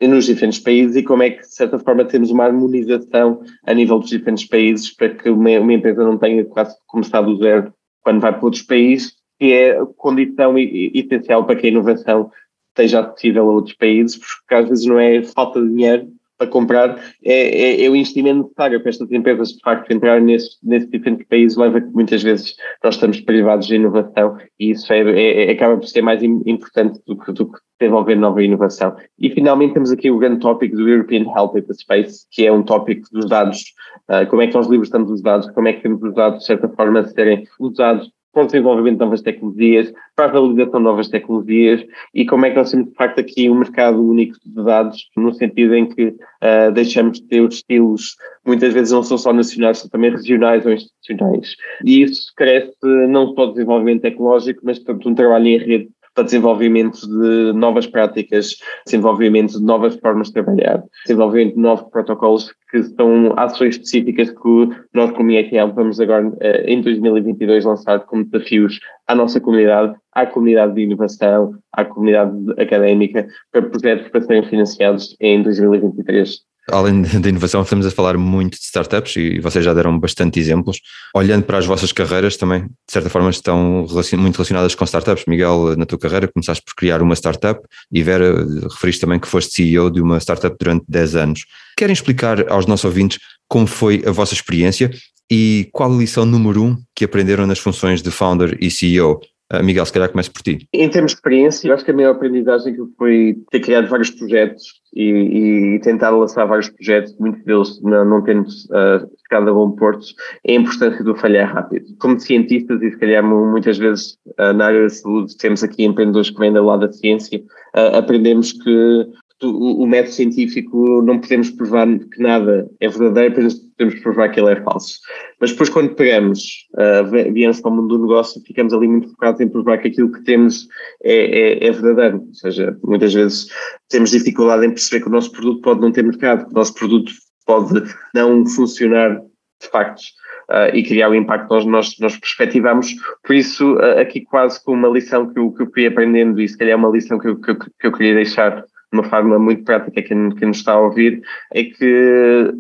nos 0.07 0.25
diferentes 0.25 0.59
países 0.59 0.95
e 0.95 1.03
como 1.03 1.23
é 1.23 1.29
que, 1.29 1.41
de 1.41 1.55
certa 1.55 1.79
forma, 1.79 2.05
temos 2.05 2.29
uma 2.31 2.45
harmonização 2.45 3.41
a 3.65 3.73
nível 3.73 3.99
dos 3.99 4.09
diferentes 4.09 4.45
países 4.45 4.93
para 4.93 5.09
que 5.09 5.29
uma, 5.29 5.49
uma 5.59 5.73
empresa 5.73 6.03
não 6.03 6.17
tenha 6.17 6.43
quase 6.45 6.75
começado 6.87 7.33
do 7.33 7.41
zero 7.41 7.73
quando 8.01 8.19
vai 8.19 8.33
para 8.33 8.43
outros 8.43 8.63
países, 8.63 9.13
que 9.43 9.51
é 9.51 9.77
condição 9.97 10.57
essencial 10.57 11.43
para 11.43 11.57
que 11.57 11.67
a 11.67 11.69
inovação 11.69 12.31
esteja 12.69 13.01
acessível 13.01 13.49
a 13.49 13.53
outros 13.53 13.75
países, 13.75 14.17
porque 14.17 14.55
às 14.55 14.69
vezes 14.69 14.85
não 14.85 14.97
é 14.97 15.21
falta 15.21 15.61
de 15.61 15.67
dinheiro, 15.67 16.07
para 16.37 16.47
comprar, 16.47 16.97
é, 17.23 17.33
é, 17.33 17.85
é, 17.85 17.89
o 17.89 17.95
investimento 17.95 18.43
necessário 18.43 18.79
para 18.79 18.89
estas 18.89 19.11
empresas 19.11 19.49
de 19.49 19.59
facto 19.59 19.91
entrarem 19.91 20.23
nesses, 20.23 20.57
nesses 20.63 20.89
diferentes 20.89 21.27
países, 21.27 21.57
leva 21.57 21.81
que 21.81 21.87
muitas 21.87 22.23
vezes 22.23 22.55
nós 22.81 22.95
estamos 22.95 23.19
privados 23.19 23.67
de 23.67 23.75
inovação 23.75 24.37
e 24.57 24.71
isso 24.71 24.91
é, 24.91 24.99
é, 24.99 25.45
é 25.49 25.51
acaba 25.51 25.77
por 25.77 25.87
ser 25.87 26.01
mais 26.01 26.23
importante 26.23 27.01
do 27.05 27.17
que, 27.17 27.31
do 27.33 27.51
que 27.51 27.59
desenvolver 27.79 28.15
nova 28.15 28.41
inovação. 28.41 28.95
E 29.19 29.29
finalmente 29.29 29.73
temos 29.73 29.91
aqui 29.91 30.09
o 30.09 30.17
grande 30.17 30.39
tópico 30.39 30.75
do 30.75 30.87
European 30.87 31.25
Health 31.25 31.53
Data 31.53 31.73
Space, 31.73 32.25
que 32.31 32.45
é 32.45 32.51
um 32.51 32.63
tópico 32.63 33.07
dos 33.11 33.27
dados, 33.27 33.61
uh, 34.09 34.25
como 34.29 34.41
é 34.41 34.47
que 34.47 34.55
nós 34.55 34.67
libertamos 34.67 35.11
os 35.11 35.21
dados, 35.21 35.51
como 35.51 35.67
é 35.67 35.73
que 35.73 35.83
temos 35.83 36.01
os 36.01 36.15
dados 36.15 36.39
de 36.39 36.45
certa 36.45 36.67
forma 36.69 37.01
a 37.01 37.07
serem 37.07 37.45
usados 37.59 38.09
para 38.33 38.43
o 38.43 38.45
desenvolvimento 38.47 38.95
de 38.95 39.05
novas 39.05 39.21
tecnologias, 39.21 39.93
para 40.15 40.25
a 40.25 40.33
validação 40.33 40.79
de 40.79 40.83
novas 40.83 41.07
tecnologias 41.07 41.85
e 42.13 42.25
como 42.25 42.45
é 42.45 42.49
que 42.49 42.57
nós 42.57 42.71
temos 42.71 42.89
de 42.89 42.95
facto 42.95 43.19
aqui 43.19 43.49
um 43.49 43.59
mercado 43.59 44.01
único 44.01 44.35
de 44.43 44.63
dados, 44.63 45.07
no 45.15 45.31
sentido 45.33 45.75
em 45.75 45.85
que 45.85 46.07
uh, 46.07 46.71
deixamos 46.73 47.19
de 47.19 47.27
ter 47.27 47.41
os 47.41 47.55
estilos, 47.55 48.15
muitas 48.45 48.73
vezes 48.73 48.91
não 48.91 49.03
são 49.03 49.17
só 49.17 49.31
nacionais, 49.31 49.77
são 49.77 49.89
também 49.89 50.09
regionais 50.09 50.65
ou 50.65 50.73
institucionais. 50.73 51.55
E 51.85 52.01
isso 52.01 52.33
cresce 52.35 52.75
não 53.07 53.33
só 53.35 53.45
desenvolvimento 53.45 54.01
tecnológico, 54.01 54.61
mas 54.63 54.79
portanto 54.79 55.09
um 55.09 55.15
trabalho 55.15 55.47
em 55.47 55.57
rede 55.57 55.89
para 56.13 56.23
desenvolvimento 56.23 57.07
de 57.07 57.53
novas 57.53 57.87
práticas, 57.87 58.55
desenvolvimento 58.85 59.59
de 59.59 59.65
novas 59.65 59.95
formas 59.95 60.27
de 60.27 60.33
trabalhar, 60.33 60.83
desenvolvimento 61.05 61.55
de 61.55 61.61
novos 61.61 61.89
protocolos 61.89 62.53
que 62.69 62.83
são 62.83 63.33
ações 63.37 63.75
específicas 63.75 64.29
que 64.29 64.69
nós 64.93 65.11
como 65.11 65.31
IETL 65.31 65.73
vamos 65.73 65.99
agora 65.99 66.31
eh, 66.41 66.65
em 66.71 66.81
2022 66.81 67.65
lançar 67.65 67.99
como 68.01 68.25
desafios 68.25 68.79
à 69.07 69.15
nossa 69.15 69.39
comunidade, 69.39 69.95
à 70.11 70.25
comunidade 70.25 70.75
de 70.75 70.81
inovação, 70.81 71.53
à 71.71 71.85
comunidade 71.85 72.33
académica, 72.57 73.27
para 73.51 73.61
projetos 73.63 74.07
para 74.09 74.21
serem 74.21 74.43
financiados 74.43 75.15
em 75.19 75.41
2023 75.43 76.52
além 76.69 77.01
da 77.01 77.29
inovação, 77.29 77.61
estamos 77.61 77.85
a 77.85 77.91
falar 77.91 78.17
muito 78.17 78.57
de 78.57 78.63
startups 78.63 79.15
e 79.15 79.39
vocês 79.39 79.63
já 79.63 79.73
deram 79.73 79.99
bastante 79.99 80.39
exemplos. 80.39 80.79
Olhando 81.15 81.43
para 81.43 81.57
as 81.57 81.65
vossas 81.65 81.91
carreiras 81.91 82.37
também, 82.37 82.63
de 82.63 82.91
certa 82.91 83.09
forma, 83.09 83.29
estão 83.29 83.85
muito 84.13 84.35
relacionadas 84.35 84.75
com 84.75 84.85
startups. 84.85 85.25
Miguel, 85.27 85.75
na 85.77 85.85
tua 85.85 85.99
carreira, 85.99 86.27
começaste 86.27 86.63
por 86.65 86.75
criar 86.75 87.01
uma 87.01 87.15
startup 87.15 87.61
e 87.91 88.03
Vera, 88.03 88.45
referiste 88.69 89.01
também 89.01 89.19
que 89.19 89.27
foste 89.27 89.53
CEO 89.53 89.89
de 89.89 90.01
uma 90.01 90.19
startup 90.19 90.55
durante 90.59 90.85
10 90.87 91.15
anos. 91.15 91.45
Querem 91.77 91.93
explicar 91.93 92.49
aos 92.51 92.65
nossos 92.65 92.85
ouvintes 92.85 93.19
como 93.47 93.67
foi 93.67 94.03
a 94.05 94.11
vossa 94.11 94.33
experiência 94.33 94.91
e 95.31 95.69
qual 95.71 95.91
a 95.91 95.97
lição 95.97 96.25
número 96.25 96.63
um 96.63 96.77
que 96.95 97.05
aprenderam 97.05 97.47
nas 97.47 97.59
funções 97.59 98.01
de 98.01 98.11
founder 98.11 98.57
e 98.59 98.69
CEO? 98.69 99.19
Uh, 99.53 99.63
Miguel, 99.63 99.85
se 99.85 99.93
calhar 99.93 100.09
começo 100.09 100.31
por 100.31 100.41
ti. 100.41 100.67
Em 100.73 100.89
termos 100.89 101.11
de 101.11 101.17
experiência, 101.17 101.67
eu 101.67 101.73
acho 101.75 101.85
que 101.85 101.91
a 101.91 101.93
maior 101.93 102.15
aprendizagem 102.15 102.75
foi 102.97 103.37
ter 103.51 103.59
criado 103.59 103.87
vários 103.87 104.09
projetos 104.09 104.81
e, 104.95 105.75
e 105.75 105.79
tentar 105.79 106.09
lançar 106.09 106.45
vários 106.45 106.69
projetos, 106.69 107.15
muitos 107.19 107.43
deles 107.43 107.81
não, 107.83 108.03
não 108.03 108.23
tendo 108.23 108.47
uh, 108.47 109.07
chegado 109.27 109.49
a 109.49 109.53
bom 109.53 109.71
porto, 109.71 110.05
é 110.45 110.53
a 110.53 110.55
importância 110.55 111.03
do 111.03 111.15
falhar 111.15 111.53
rápido. 111.53 111.85
Como 111.99 112.19
cientistas, 112.19 112.81
e 112.81 112.91
se 112.91 112.97
calhar 112.97 113.23
muitas 113.23 113.77
vezes 113.77 114.17
uh, 114.39 114.53
na 114.53 114.65
área 114.65 114.83
da 114.83 114.89
saúde, 114.89 115.37
temos 115.37 115.63
aqui 115.63 115.83
empreendedores 115.83 116.31
que 116.31 116.39
vêm 116.39 116.53
do 116.53 116.63
lado 116.63 116.87
da 116.87 116.91
ciência, 116.91 117.39
uh, 117.39 117.97
aprendemos 117.97 118.53
que 118.53 119.07
o, 119.43 119.85
método 119.85 120.13
científico 120.13 121.01
não 121.01 121.19
podemos 121.19 121.49
provar 121.49 121.87
que 121.87 122.21
nada 122.21 122.69
é 122.79 122.87
verdadeiro, 122.87 123.33
apenas 123.33 123.53
podemos 123.55 123.99
provar 124.01 124.29
que 124.29 124.39
ele 124.39 124.51
é 124.51 124.61
falso. 124.61 124.99
Mas 125.39 125.51
depois, 125.51 125.69
quando 125.69 125.95
pegamos, 125.95 126.67
uh, 126.73 127.33
viemos 127.33 127.59
para 127.59 127.71
o 127.71 127.75
mundo 127.75 127.97
do 127.97 128.03
negócio, 128.03 128.41
ficamos 128.45 128.73
ali 128.73 128.87
muito 128.87 129.09
focados 129.09 129.41
em 129.41 129.47
provar 129.47 129.77
que 129.79 129.87
aquilo 129.87 130.11
que 130.11 130.23
temos 130.23 130.67
é, 131.03 131.65
é, 131.65 131.67
é, 131.67 131.71
verdadeiro. 131.71 132.25
Ou 132.27 132.33
seja, 132.33 132.77
muitas 132.83 133.13
vezes 133.13 133.47
temos 133.89 134.11
dificuldade 134.11 134.65
em 134.65 134.69
perceber 134.69 135.01
que 135.03 135.09
o 135.09 135.11
nosso 135.11 135.31
produto 135.31 135.61
pode 135.61 135.81
não 135.81 135.91
ter 135.91 136.03
mercado, 136.03 136.45
que 136.45 136.51
o 136.51 136.55
nosso 136.55 136.73
produto 136.73 137.11
pode 137.45 137.83
não 138.13 138.45
funcionar 138.45 139.19
de 139.61 139.69
facto. 139.69 140.01
Uh, 140.49 140.75
e 140.75 140.83
criar 140.83 141.09
o 141.09 141.15
impacto 141.15 141.47
que 141.47 141.53
nós, 141.53 141.65
nós, 141.65 141.95
nós 141.99 142.17
perspectivamos. 142.17 142.93
Por 143.23 143.33
isso, 143.33 143.75
uh, 143.75 143.99
aqui 143.99 144.21
quase 144.21 144.61
com 144.61 144.73
uma 144.73 144.89
lição 144.89 145.33
que 145.33 145.39
eu, 145.39 145.51
que 145.53 145.63
eu 145.63 145.71
fui 145.73 145.87
aprendendo, 145.87 146.41
e 146.41 146.47
se 146.47 146.57
calhar 146.57 146.73
é 146.73 146.75
uma 146.75 146.89
lição 146.89 147.17
que 147.17 147.29
eu, 147.29 147.39
que 147.39 147.51
eu, 147.51 147.57
que 147.57 147.87
eu 147.87 147.91
queria 147.93 148.15
deixar 148.15 148.61
de 148.61 148.72
uma 148.93 149.03
forma 149.03 149.37
muito 149.39 149.63
prática 149.63 150.01
quem 150.01 150.17
nos 150.17 150.57
está 150.57 150.73
a 150.73 150.81
ouvir, 150.81 151.21
é 151.53 151.63
que 151.63 152.53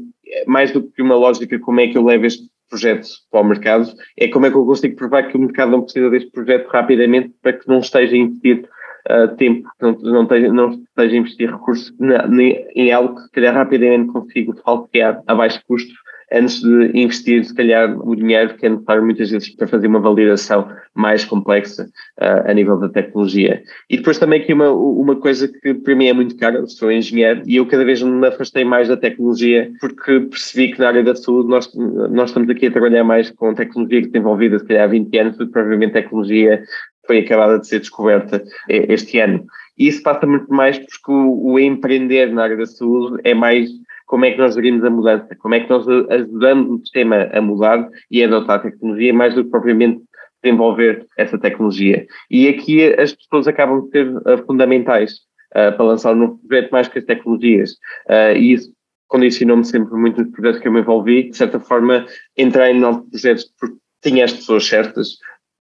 mais 0.47 0.71
do 0.71 0.83
que 0.83 1.01
uma 1.01 1.15
lógica 1.15 1.59
como 1.59 1.79
é 1.79 1.87
que 1.87 1.97
eu 1.97 2.03
levo 2.03 2.25
este 2.25 2.43
projeto 2.69 3.07
para 3.29 3.41
o 3.41 3.43
mercado, 3.43 3.93
é 4.17 4.27
como 4.27 4.45
é 4.45 4.49
que 4.49 4.57
eu 4.57 4.65
consigo 4.65 4.95
provar 4.95 5.27
que 5.27 5.37
o 5.37 5.39
mercado 5.39 5.71
não 5.71 5.83
precisa 5.83 6.09
deste 6.09 6.31
projeto 6.31 6.67
rapidamente 6.69 7.31
para 7.41 7.53
que 7.53 7.67
não 7.67 7.79
esteja 7.79 8.15
a 8.15 8.17
investir 8.17 8.67
uh, 9.09 9.35
tempo, 9.35 9.69
não, 9.79 9.91
não, 9.91 10.23
esteja, 10.23 10.51
não 10.51 10.69
esteja 10.69 11.15
a 11.15 11.17
investir 11.17 11.51
recursos 11.51 11.93
na, 11.99 12.27
em 12.75 12.91
algo 12.91 13.15
que, 13.15 13.29
calhar, 13.31 13.53
rapidamente 13.53 14.11
consigo 14.11 14.55
falsear 14.63 15.21
a 15.27 15.35
baixo 15.35 15.61
custo 15.67 15.93
antes 16.33 16.61
de 16.61 16.91
investir, 16.97 17.45
se 17.45 17.53
calhar, 17.53 17.95
o 17.99 18.15
dinheiro 18.15 18.55
que 18.55 18.65
é 18.65 18.69
necessário 18.69 19.03
muitas 19.03 19.29
vezes 19.29 19.55
para 19.55 19.67
fazer 19.67 19.87
uma 19.87 19.99
validação 19.99 20.67
mais 20.95 21.23
complexa 21.23 21.85
uh, 22.19 22.49
a 22.49 22.53
nível 22.53 22.77
da 22.77 22.89
tecnologia. 22.89 23.61
E 23.89 23.97
depois 23.97 24.17
também 24.17 24.41
aqui 24.41 24.53
uma, 24.53 24.71
uma 24.71 25.15
coisa 25.15 25.47
que 25.47 25.73
para 25.73 25.95
mim 25.95 26.07
é 26.07 26.13
muito 26.13 26.35
cara, 26.37 26.57
eu 26.57 26.67
sou 26.67 26.91
engenheiro 26.91 27.43
e 27.45 27.55
eu 27.55 27.65
cada 27.65 27.85
vez 27.85 28.01
me 28.01 28.27
afastei 28.27 28.65
mais 28.65 28.87
da 28.87 28.97
tecnologia 28.97 29.71
porque 29.79 30.21
percebi 30.21 30.73
que 30.73 30.79
na 30.79 30.87
área 30.87 31.03
da 31.03 31.15
saúde 31.15 31.49
nós, 31.49 31.71
nós 31.75 32.29
estamos 32.29 32.49
aqui 32.49 32.67
a 32.67 32.71
trabalhar 32.71 33.03
mais 33.03 33.29
com 33.29 33.53
tecnologia 33.53 34.01
que 34.01 34.07
desenvolvida 34.07 34.59
se 34.59 34.65
calhar 34.65 34.85
há 34.85 34.87
20 34.87 35.17
anos 35.17 35.37
do 35.37 35.47
provavelmente 35.47 35.93
tecnologia 35.93 36.63
foi 37.05 37.19
acabada 37.19 37.59
de 37.59 37.67
ser 37.67 37.79
descoberta 37.79 38.43
este 38.67 39.19
ano. 39.19 39.45
E 39.77 39.87
isso 39.87 40.03
passa 40.03 40.25
muito 40.25 40.51
mais 40.53 40.77
porque 40.77 41.11
o, 41.11 41.53
o 41.53 41.59
empreender 41.59 42.31
na 42.31 42.43
área 42.43 42.57
da 42.57 42.65
saúde 42.65 43.19
é 43.23 43.33
mais 43.33 43.69
como 44.05 44.25
é 44.25 44.31
que 44.31 44.37
nós 44.37 44.55
gerimos 44.55 44.83
a 44.83 44.89
mudança, 44.89 45.35
como 45.39 45.55
é 45.55 45.59
que 45.59 45.69
nós 45.69 45.87
ajudamos 45.87 46.69
o 46.69 46.79
sistema 46.79 47.29
a 47.33 47.41
mudar 47.41 47.89
e 48.11 48.23
a 48.23 48.27
adotar 48.27 48.57
a 48.59 48.63
tecnologia, 48.63 49.13
mais 49.13 49.35
do 49.35 49.43
que 49.43 49.49
propriamente 49.49 50.01
desenvolver 50.43 51.07
essa 51.17 51.37
tecnologia. 51.37 52.05
E 52.29 52.47
aqui 52.47 52.83
as 52.99 53.13
pessoas 53.13 53.47
acabam 53.47 53.85
de 53.85 53.91
ser 53.91 54.07
uh, 54.07 54.45
fundamentais 54.45 55.13
uh, 55.51 55.75
para 55.75 55.83
lançar 55.83 56.13
um 56.13 56.17
novo 56.17 56.39
projeto 56.47 56.71
mais 56.71 56.87
que 56.87 56.99
as 56.99 57.05
tecnologias. 57.05 57.71
Uh, 58.09 58.35
e 58.35 58.53
isso 58.53 58.73
condicionou-me 59.07 59.63
sempre 59.63 59.95
muito 59.95 60.21
nos 60.21 60.31
projetos 60.31 60.59
que 60.59 60.67
eu 60.67 60.73
me 60.73 60.81
envolvi. 60.81 61.29
De 61.29 61.37
certa 61.37 61.59
forma, 61.59 62.05
entrar 62.37 62.69
em 62.71 62.79
novos 62.79 63.09
projetos 63.09 63.45
porque 63.59 63.77
tinha 64.01 64.25
as 64.25 64.33
pessoas 64.33 64.67
certas, 64.67 65.17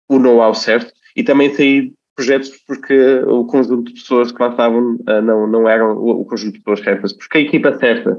o 0.08 0.18
know-how 0.18 0.54
certo, 0.54 0.92
e 1.14 1.22
também 1.22 1.54
sair 1.54 1.92
projetos 2.14 2.50
porque 2.66 3.22
o 3.26 3.44
conjunto 3.44 3.84
de 3.84 4.00
pessoas 4.00 4.32
que 4.32 4.42
lá 4.42 4.50
estavam 4.50 4.96
uh, 4.96 5.22
não, 5.22 5.46
não 5.46 5.68
eram 5.68 5.96
o, 5.96 6.24
conjunto 6.24 6.54
de 6.54 6.58
pessoas 6.58 6.80
certas, 6.80 7.12
porque 7.12 7.38
a 7.38 7.40
equipa 7.40 7.78
certa, 7.78 8.18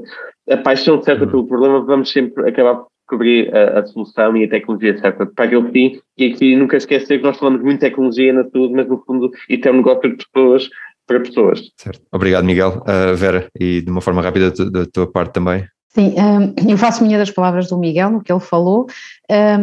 a 0.50 0.56
paixão 0.56 1.02
certa 1.02 1.24
uhum. 1.24 1.30
pelo 1.30 1.46
problema, 1.46 1.84
vamos 1.84 2.10
sempre 2.10 2.48
acabar 2.48 2.76
por 2.76 2.88
descobrir 3.00 3.54
a, 3.54 3.80
a, 3.80 3.86
solução 3.86 4.36
e 4.36 4.44
a 4.44 4.48
tecnologia 4.48 4.98
certa 4.98 5.26
para 5.26 5.44
aquele 5.44 5.70
fim. 5.70 6.00
E 6.18 6.32
aqui 6.32 6.56
nunca 6.56 6.76
esquecer 6.76 7.18
que 7.18 7.24
nós 7.24 7.38
falamos 7.38 7.62
muito 7.62 7.80
de 7.80 7.86
tecnologia 7.86 8.32
na 8.32 8.48
saúde, 8.48 8.74
mas 8.74 8.88
no 8.88 9.02
fundo 9.04 9.30
isto 9.48 9.68
é 9.68 9.70
um 9.70 9.76
negócio 9.76 10.16
de 10.16 10.24
pessoas 10.32 10.68
para 11.06 11.20
pessoas. 11.20 11.60
Certo. 11.76 12.00
Obrigado, 12.12 12.44
Miguel. 12.44 12.82
Uh, 12.82 13.14
Vera, 13.14 13.48
e 13.58 13.82
de 13.82 13.90
uma 13.90 14.00
forma 14.00 14.22
rápida 14.22 14.50
da 14.70 14.86
tua 14.86 15.10
parte 15.10 15.34
também, 15.34 15.66
Sim, 15.94 16.12
eu 16.68 16.76
faço 16.76 17.04
minha 17.04 17.16
das 17.16 17.30
palavras 17.30 17.68
do 17.68 17.78
Miguel, 17.78 18.10
no 18.10 18.20
que 18.20 18.32
ele 18.32 18.40
falou. 18.40 18.86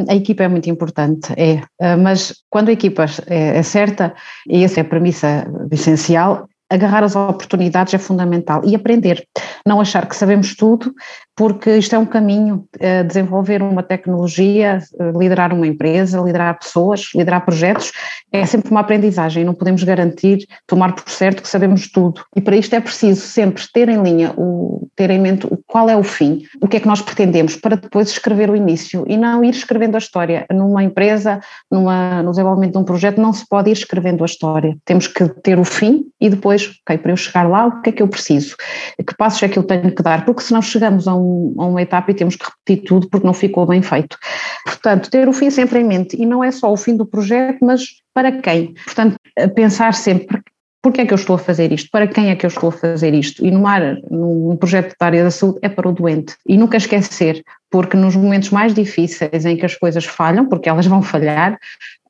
A 0.08 0.15
equipa 0.15 0.44
é 0.44 0.48
muito 0.48 0.70
importante, 0.70 1.34
é, 1.38 1.62
ah, 1.80 1.98
mas 1.98 2.41
quando 2.50 2.70
a 2.70 2.72
equipa 2.72 3.06
é, 3.28 3.58
é 3.58 3.63
certa, 3.63 4.15
e 4.48 4.63
essa 4.63 4.80
é 4.80 4.82
a 4.82 4.86
premissa 4.86 5.46
essencial, 5.70 6.48
agarrar 6.72 7.04
as 7.04 7.17
oportunidades 7.17 7.94
é 7.94 7.98
fundamental 7.98 8.62
e 8.63 8.74
aprender. 8.74 9.28
Não 9.67 9.82
achar 9.82 10.08
que 10.08 10.15
sabemos 10.15 10.56
tudo, 10.56 10.94
porque 11.41 11.75
isto 11.77 11.95
é 11.95 11.97
um 11.97 12.06
caminho. 12.06 12.67
Eh, 12.80 13.01
desenvolver 13.01 13.63
uma 13.63 13.82
tecnologia, 13.82 14.77
eh, 14.77 15.12
liderar 15.17 15.51
uma 15.51 15.65
empresa, 15.65 16.21
liderar 16.21 16.60
pessoas, 16.60 17.10
liderar 17.15 17.43
projetos, 17.43 17.91
é 18.32 18.45
sempre 18.45 18.69
uma 18.69 18.82
aprendizagem. 18.82 19.43
Não 19.43 19.56
podemos 19.56 19.84
garantir, 19.84 20.47
tomar 20.67 20.93
por 20.93 21.10
certo 21.10 21.41
que 21.41 21.49
sabemos 21.49 21.91
tudo. 21.91 22.21
E 22.36 22.41
para 22.41 22.56
isto 22.56 22.75
é 22.75 22.80
preciso 22.80 23.21
sempre 23.21 23.63
ter 23.73 23.89
em 23.89 24.04
linha, 24.04 24.36
o, 24.38 24.88
ter 24.95 25.10
em 25.10 25.19
mente 25.19 25.47
qual 25.65 25.89
é 25.89 25.97
o 25.97 26.04
fim, 26.04 26.43
o 26.62 26.67
que 26.67 26.77
é 26.77 26.80
que 26.80 26.88
nós 26.88 27.01
pretendemos, 27.01 27.56
para 27.56 27.75
depois 27.75 28.12
escrever 28.12 28.51
o 28.51 28.56
início 28.56 29.04
e 29.08 29.17
não 29.17 29.43
ir 29.43 29.49
escrevendo 29.49 29.95
a 29.95 29.97
história. 29.97 30.45
Numa 30.54 30.84
empresa, 30.84 31.39
numa, 31.71 32.21
no 32.21 32.30
desenvolvimento 32.30 32.73
de 32.73 32.77
um 32.77 32.84
projeto, 32.84 33.19
não 33.19 33.34
se 33.34 33.49
pode 33.49 33.71
ir 33.71 33.73
escrevendo 33.73 34.21
a 34.21 34.27
história. 34.27 34.77
Temos 34.86 35.08
que 35.08 35.27
ter 35.41 35.58
o 35.58 35.63
fim 35.63 36.06
e 36.21 36.30
depois, 36.30 36.71
ok, 36.86 36.99
para 36.99 37.12
eu 37.12 37.17
chegar 37.17 37.49
lá, 37.49 37.65
o 37.65 37.82
que 37.82 37.89
é 37.89 37.93
que 37.93 38.04
eu 38.04 38.08
preciso? 38.08 38.56
Que 39.04 39.17
passos 39.17 39.41
é 39.41 39.49
que 39.49 39.58
eu 39.58 39.63
tenho 39.63 39.91
que 39.91 40.04
dar? 40.04 40.23
Porque 40.23 40.43
senão 40.43 40.62
chegamos 40.62 41.08
a, 41.08 41.15
um, 41.15 41.31
a 41.58 41.65
uma 41.65 41.82
etapa 41.82 42.12
e 42.12 42.13
temos 42.13 42.36
que 42.36 42.46
repetir 42.46 42.88
tudo 42.88 43.10
porque 43.10 43.26
não 43.26 43.34
ficou 43.34 43.65
bem 43.65 43.82
feito. 43.82 44.17
Portanto, 44.65 45.10
ter 45.10 45.28
o 45.28 45.34
fim 45.34 45.50
sempre 45.50 45.80
em 45.80 45.84
mente 45.84 46.22
e 46.22 46.26
não 46.26 46.44
é 46.44 46.52
só 46.52 46.72
o 46.72 46.78
fim 46.78 46.96
do 46.96 47.06
projeto, 47.06 47.60
mas 47.62 47.84
para 48.13 48.32
quem? 48.32 48.74
Portanto, 48.86 49.15
pensar 49.56 49.94
sempre 49.94 50.41
porque 50.82 51.02
é 51.02 51.06
que 51.06 51.13
eu 51.13 51.17
estou 51.17 51.36
a 51.36 51.39
fazer 51.39 51.72
isto? 51.72 51.89
Para 51.91 52.08
quem 52.08 52.32
é 52.32 52.36
que 52.36 52.46
eu 52.46 52.48
estou 52.48 52.70
a 52.70 52.72
fazer 52.72 53.13
isto? 53.13 53.46
E 53.46 53.52
numa 53.52 53.72
área, 53.72 54.02
num 54.10 54.56
projeto 54.58 54.96
da 55.00 55.06
área 55.06 55.24
da 55.24 55.32
saúde 55.32 55.60
é 55.62 55.70
para 55.70 55.88
o 55.88 55.91
doente. 55.91 56.36
E 56.48 56.58
nunca 56.58 56.78
esquecer, 56.78 57.44
porque 57.70 57.96
nos 57.96 58.15
momentos 58.15 58.50
mais 58.50 58.74
difíceis 58.74 59.46
em 59.46 59.56
que 59.56 59.65
as 59.65 59.76
coisas 59.76 60.06
falham, 60.06 60.50
porque 60.50 60.67
elas 60.67 60.88
vão 60.88 61.04
falhar, 61.04 61.54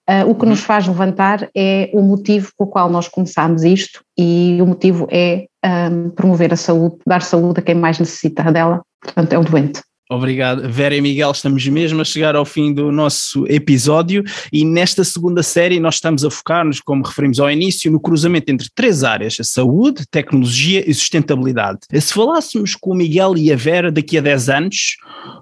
uh, 0.09 0.29
o 0.29 0.35
que 0.35 0.45
nos 0.45 0.61
faz 0.61 0.87
levantar 0.87 1.49
é 1.53 1.89
o 1.93 2.01
motivo 2.01 2.49
pelo 2.57 2.69
qual 2.69 2.89
nós 2.89 3.09
começámos 3.09 3.63
isto 3.63 4.03
e 4.17 4.57
o 4.61 4.65
motivo 4.65 5.05
é 5.11 5.47
um, 5.91 6.09
promover 6.09 6.53
a 6.53 6.57
saúde, 6.57 6.95
dar 7.05 7.21
saúde 7.21 7.59
a 7.59 7.63
quem 7.63 7.75
mais 7.75 7.99
necessita 7.99 8.51
dela, 8.53 8.81
portanto 9.01 9.33
é 9.33 9.39
o 9.39 9.43
doente. 9.43 9.81
Obrigado. 10.11 10.67
Vera 10.67 10.93
e 10.93 10.99
Miguel, 10.99 11.31
estamos 11.31 11.65
mesmo 11.65 12.01
a 12.01 12.03
chegar 12.03 12.35
ao 12.35 12.43
fim 12.43 12.73
do 12.73 12.91
nosso 12.91 13.45
episódio 13.47 14.25
e 14.51 14.65
nesta 14.65 15.05
segunda 15.05 15.41
série 15.41 15.79
nós 15.79 15.95
estamos 15.95 16.25
a 16.25 16.29
focar-nos, 16.29 16.81
como 16.81 17.01
referimos 17.01 17.39
ao 17.39 17.49
início, 17.49 17.89
no 17.89 17.97
cruzamento 17.97 18.51
entre 18.51 18.67
três 18.75 19.05
áreas: 19.05 19.37
a 19.39 19.43
saúde, 19.45 20.03
tecnologia 20.11 20.83
e 20.85 20.93
sustentabilidade. 20.93 21.79
Se 21.93 22.13
falássemos 22.13 22.75
com 22.75 22.91
o 22.91 22.95
Miguel 22.95 23.37
e 23.37 23.53
a 23.53 23.55
Vera 23.55 23.89
daqui 23.89 24.17
a 24.17 24.21
10 24.21 24.49
anos, 24.49 24.97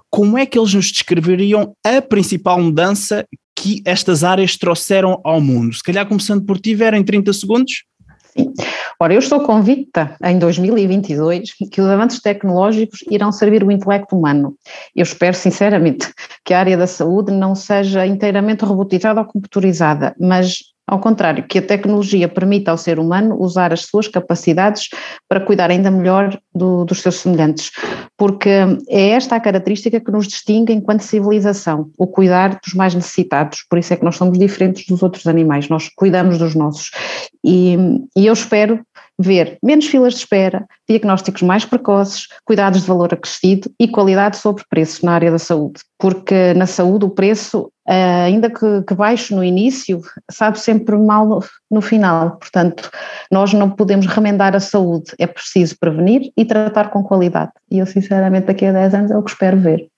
como 0.08 0.38
é 0.38 0.46
que 0.46 0.56
eles 0.56 0.72
nos 0.72 0.92
descreveriam 0.92 1.74
a 1.84 2.00
principal 2.00 2.62
mudança 2.62 3.26
que 3.56 3.82
estas 3.84 4.22
áreas 4.22 4.56
trouxeram 4.56 5.20
ao 5.24 5.40
mundo? 5.40 5.74
Se 5.74 5.82
calhar 5.82 6.06
começando 6.06 6.44
por 6.44 6.60
ti, 6.60 6.76
Vera, 6.76 6.96
em 6.96 7.02
30 7.02 7.32
segundos. 7.32 7.89
Sim. 8.32 8.52
Ora, 8.98 9.14
eu 9.14 9.18
estou 9.18 9.40
convicta 9.40 10.16
em 10.22 10.38
2022 10.38 11.52
que 11.54 11.80
os 11.80 11.86
avanços 11.88 12.20
tecnológicos 12.20 13.00
irão 13.10 13.32
servir 13.32 13.64
o 13.64 13.70
intelecto 13.70 14.16
humano. 14.16 14.56
Eu 14.94 15.02
espero 15.02 15.34
sinceramente 15.34 16.12
que 16.44 16.54
a 16.54 16.60
área 16.60 16.76
da 16.76 16.86
saúde 16.86 17.32
não 17.32 17.54
seja 17.54 18.06
inteiramente 18.06 18.64
robotizada 18.64 19.20
ou 19.20 19.26
computadorizada, 19.26 20.14
mas 20.20 20.58
ao 20.86 20.98
contrário, 20.98 21.46
que 21.46 21.58
a 21.58 21.62
tecnologia 21.62 22.28
permita 22.28 22.70
ao 22.70 22.76
ser 22.76 22.98
humano 22.98 23.36
usar 23.40 23.72
as 23.72 23.82
suas 23.82 24.08
capacidades 24.08 24.88
para 25.28 25.40
cuidar 25.40 25.70
ainda 25.70 25.90
melhor 25.90 26.36
do, 26.52 26.84
dos 26.84 27.00
seus 27.00 27.16
semelhantes, 27.16 27.70
porque 28.16 28.50
é 28.88 29.10
esta 29.10 29.36
a 29.36 29.40
característica 29.40 30.00
que 30.00 30.10
nos 30.10 30.26
distingue 30.26 30.72
enquanto 30.72 31.02
civilização, 31.02 31.90
o 31.96 32.06
cuidar 32.06 32.58
dos 32.64 32.74
mais 32.74 32.94
necessitados, 32.94 33.64
por 33.70 33.78
isso 33.78 33.92
é 33.92 33.96
que 33.96 34.04
nós 34.04 34.16
somos 34.16 34.38
diferentes 34.38 34.86
dos 34.86 35.02
outros 35.02 35.26
animais, 35.26 35.68
nós 35.68 35.88
cuidamos 35.94 36.38
dos 36.38 36.54
nossos. 36.54 36.90
E, 37.44 37.76
e 38.16 38.26
eu 38.26 38.32
espero 38.32 38.80
ver 39.20 39.58
menos 39.62 39.86
filas 39.86 40.14
de 40.14 40.20
espera, 40.20 40.66
diagnósticos 40.88 41.42
mais 41.42 41.64
precoces, 41.64 42.26
cuidados 42.44 42.80
de 42.80 42.86
valor 42.86 43.12
acrescido 43.12 43.70
e 43.78 43.86
qualidade 43.86 44.38
sobre 44.38 44.64
preço 44.68 45.04
na 45.04 45.12
área 45.12 45.30
da 45.30 45.38
saúde. 45.38 45.80
Porque 45.98 46.54
na 46.54 46.66
saúde 46.66 47.04
o 47.04 47.10
preço, 47.10 47.70
eh, 47.90 48.22
ainda 48.26 48.48
que, 48.48 48.82
que 48.86 48.94
baixo 48.94 49.34
no 49.34 49.42
início, 49.42 50.00
sabe 50.30 50.60
sempre 50.60 50.96
mal 50.96 51.26
no, 51.26 51.40
no 51.68 51.80
final. 51.80 52.36
Portanto, 52.36 52.88
nós 53.32 53.52
não 53.52 53.68
podemos 53.68 54.06
remendar 54.06 54.54
a 54.54 54.60
saúde, 54.60 55.12
é 55.18 55.26
preciso 55.26 55.76
prevenir 55.76 56.30
e 56.36 56.44
tratar 56.44 56.90
com 56.90 57.02
qualidade. 57.02 57.50
E 57.68 57.80
eu, 57.80 57.86
sinceramente, 57.86 58.46
daqui 58.46 58.64
a 58.64 58.72
10 58.72 58.94
anos 58.94 59.10
é 59.10 59.18
o 59.18 59.22
que 59.24 59.30
espero 59.30 59.58
ver. 59.58 59.88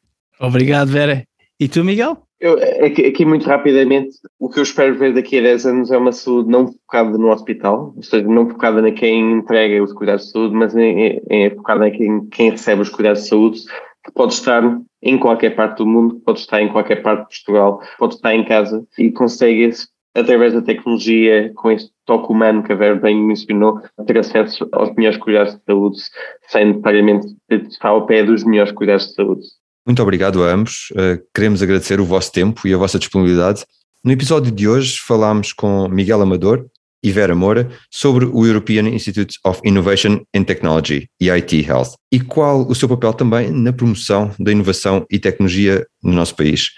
Obrigado, 0.40 0.88
Vera. 0.88 1.22
E 1.61 1.68
tu, 1.68 1.85
Miguel? 1.85 2.16
Eu, 2.40 2.55
aqui, 2.85 3.05
aqui, 3.05 3.26
muito 3.26 3.46
rapidamente, 3.46 4.16
o 4.40 4.48
que 4.48 4.59
eu 4.59 4.62
espero 4.62 4.98
ver 4.98 5.12
daqui 5.12 5.38
a 5.38 5.42
10 5.42 5.66
anos 5.66 5.90
é 5.90 5.98
uma 5.98 6.12
saúde 6.12 6.48
não 6.48 6.72
focada 6.72 7.18
no 7.18 7.31
hospital, 7.31 7.92
ou 7.94 8.02
seja, 8.02 8.26
não 8.26 8.48
focada 8.48 8.88
em 8.88 8.94
quem 8.94 9.33
entrega 9.33 9.83
os 9.83 9.92
cuidados 9.92 10.24
de 10.24 10.33
saúde, 10.33 10.55
mas 10.55 10.74
em, 10.74 11.20
em, 11.31 11.50
focada 11.50 11.87
em 11.87 11.92
quem, 11.92 12.26
quem, 12.31 12.50
recebe 12.50 12.81
os 12.81 12.88
cuidados 12.88 13.22
de 13.22 13.28
saúde, 13.28 13.61
que 14.02 14.11
pode 14.12 14.33
estar 14.33 14.62
em 15.03 15.19
qualquer 15.19 15.57
parte 15.57 15.79
do 15.79 15.87
mundo, 15.87 16.21
pode 16.25 16.41
estar 16.41 16.62
em 16.62 16.69
qualquer 16.69 17.03
parte 17.03 17.23
de 17.23 17.45
Portugal, 17.45 17.81
pode 17.99 18.15
estar 18.15 18.35
em 18.35 18.45
casa 18.45 18.87
e 18.97 19.11
consegue, 19.11 19.71
através 20.15 20.53
da 20.53 20.62
tecnologia, 20.62 21.53
com 21.55 21.71
este 21.71 21.91
toque 22.07 22.33
humano 22.33 22.62
que 22.62 22.73
a 22.73 22.77
Vera 22.77 22.95
bem 22.95 23.21
mencionou, 23.21 23.81
ter 24.07 24.19
acesso 24.19 24.69
aos 24.73 24.95
melhores 24.95 25.19
cuidados 25.19 25.55
de 25.55 25.61
saúde, 25.67 25.99
sem 26.49 26.67
necessariamente 26.67 27.27
estar 27.51 27.88
ao 27.88 28.07
pé 28.07 28.23
dos 28.23 28.45
melhores 28.45 28.73
cuidados 28.73 29.09
de 29.09 29.15
saúde. 29.15 29.43
Muito 29.85 30.01
obrigado 30.01 30.45
a 30.45 30.53
ambos. 30.53 30.93
Uh, 30.93 31.21
queremos 31.35 31.62
agradecer 31.62 32.01
o 32.01 32.05
vosso 32.05 32.31
tempo 32.31 32.67
e 32.69 32.73
a 32.73 32.77
vossa 32.77 32.99
disponibilidade. 32.99 33.65
No 34.05 34.12
episódio 34.12 34.53
de 34.53 34.69
hoje 34.69 34.99
falámos 34.99 35.53
com 35.53 35.88
Miguel 35.88 36.23
Amador 36.23 36.67
e 37.03 37.11
Vera 37.11 37.35
Moura 37.35 37.69
sobre 37.91 38.25
o 38.25 38.47
European 38.47 38.88
Institute 38.88 39.37
of 39.45 39.61
Innovation 39.65 40.21
and 40.35 40.45
Technology, 40.45 41.09
EIT 41.21 41.67
Health, 41.67 41.97
e 42.11 42.21
qual 42.21 42.67
o 42.69 42.75
seu 42.75 42.88
papel 42.88 43.12
também 43.12 43.51
na 43.51 43.73
promoção 43.73 44.31
da 44.38 44.53
inovação 44.53 45.05
e 45.11 45.19
tecnologia 45.19 45.85
no 46.03 46.12
nosso 46.12 46.37
país. 46.37 46.71